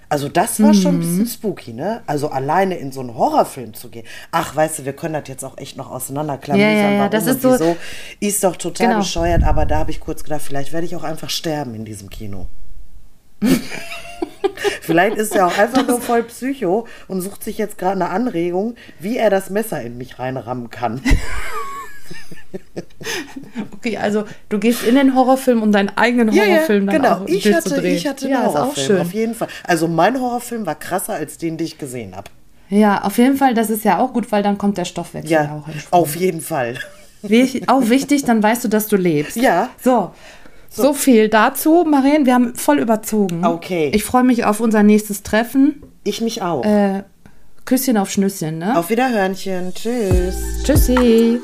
Also 0.09 0.29
das 0.29 0.63
war 0.63 0.75
schon 0.75 0.97
ein 0.97 0.97
Mhm. 0.97 1.01
bisschen 1.01 1.27
spooky, 1.27 1.73
ne? 1.73 2.03
Also 2.07 2.29
alleine 2.31 2.77
in 2.77 2.93
so 2.93 3.01
einen 3.01 3.15
Horrorfilm 3.15 3.73
zu 3.73 3.89
gehen. 3.89 4.07
Ach, 4.31 4.55
weißt 4.55 4.81
du, 4.81 4.85
wir 4.85 4.93
können 4.95 5.15
das 5.15 5.25
jetzt 5.29 5.43
auch 5.43 5.57
echt 5.57 5.77
noch 5.79 5.91
auseinanderklamüsern, 5.91 6.71
Ja, 6.71 6.81
ja, 6.83 6.91
ja, 6.93 7.09
das 7.09 7.27
ist 7.27 7.41
so- 7.43 7.53
wieso. 7.53 7.77
Ist 8.21 8.45
doch 8.45 8.57
total 8.57 8.89
Genau. 8.89 8.99
bescheuert, 9.01 9.43
aber 9.43 9.65
da 9.67 9.79
habe 9.79 9.91
ich 9.91 10.01
kurz 10.01 10.23
gedacht, 10.23 10.43
vielleicht 10.43 10.73
werde 10.75 10.87
ich 10.87 10.97
auch 10.97 11.03
einfach 11.03 11.31
sterben 11.31 11.75
in 11.75 11.85
diesem 11.87 12.11
Kino. 12.11 12.47
Vielleicht 14.81 15.17
ist 15.17 15.35
er 15.35 15.47
auch 15.47 15.59
einfach 15.59 15.87
nur 15.87 16.01
voll 16.01 16.23
Psycho 16.25 16.87
und 17.09 17.21
sucht 17.21 17.45
sich 17.45 17.59
jetzt 17.59 17.79
gerade 17.79 17.93
eine 17.93 18.11
Anregung, 18.11 18.75
wie 18.99 19.17
er 19.17 19.31
das 19.31 19.51
Messer 19.51 19.81
in 19.83 19.97
mich 19.99 20.19
reinrammen 20.19 20.71
kann. 20.71 21.01
Okay, 23.73 23.97
also 23.97 24.25
du 24.49 24.59
gehst 24.59 24.85
in 24.85 24.95
den 24.95 25.15
Horrorfilm, 25.15 25.63
um 25.63 25.73
deinen 25.73 25.91
eigenen 25.97 26.31
Horrorfilm 26.31 26.87
dann 26.87 27.03
genau. 27.03 27.15
auch 27.17 27.27
Ich 27.27 27.43
Bild 27.45 27.57
hatte, 27.57 27.71
zu 27.71 27.81
drehen. 27.81 27.97
ich 27.97 28.07
hatte 28.07 28.27
einen 28.27 28.35
ja, 28.35 28.47
ist 28.47 28.57
auch 28.57 28.77
schön. 28.77 29.01
auf 29.01 29.13
jeden 29.13 29.35
Fall. 29.35 29.49
Also 29.65 29.89
mein 29.89 30.21
Horrorfilm 30.21 30.67
war 30.67 30.75
krasser 30.75 31.15
als 31.15 31.39
den, 31.39 31.57
den 31.57 31.67
ich 31.67 31.79
gesehen 31.79 32.15
habe. 32.15 32.31
Ja, 32.69 33.03
auf 33.03 33.19
jeden 33.19 33.37
Fall, 33.37 33.55
das 33.55 33.71
ist 33.71 33.85
ja 33.85 33.99
auch 33.99 34.13
gut, 34.13 34.31
weil 34.33 34.43
dann 34.43 34.59
kommt 34.59 34.79
der 34.79 34.85
Stoffwechsel 34.85 35.31
ja, 35.31 35.45
Ja, 35.45 35.55
auch 35.57 35.69
in 35.69 35.81
Schwung. 35.81 35.93
auf 35.93 36.17
jeden 36.17 36.41
Fall. 36.41 36.79
Auch 37.67 37.89
wichtig, 37.89 38.25
dann 38.25 38.43
weißt 38.43 38.65
du, 38.65 38.69
dass 38.69 38.89
du 38.89 38.97
lebst. 38.97 39.37
Ja. 39.37 39.71
So. 40.73 40.83
So 40.85 40.93
viel 40.95 41.29
dazu, 41.29 41.85
Marien. 41.89 42.25
Wir 42.25 42.35
haben 42.35 42.55
voll 42.55 42.79
überzogen. 42.79 43.45
Okay. 43.45 43.91
Ich 43.95 44.05
freue 44.05 44.25
mich 44.25 44.45
auf 44.45 44.61
unser 44.61 44.83
nächstes 44.83 45.23
Treffen. 45.23 45.83
Ich 46.05 46.21
mich 46.21 46.41
auch. 46.41 46.65
Äh, 46.65 47.03
Küsschen 47.65 47.97
auf 47.97 48.11
Schnüsschen, 48.11 48.59
ne? 48.59 48.77
Auf 48.79 48.89
Wiederhörnchen. 48.91 49.73
Tschüss. 49.75 50.35
Tschüssi. 50.65 51.41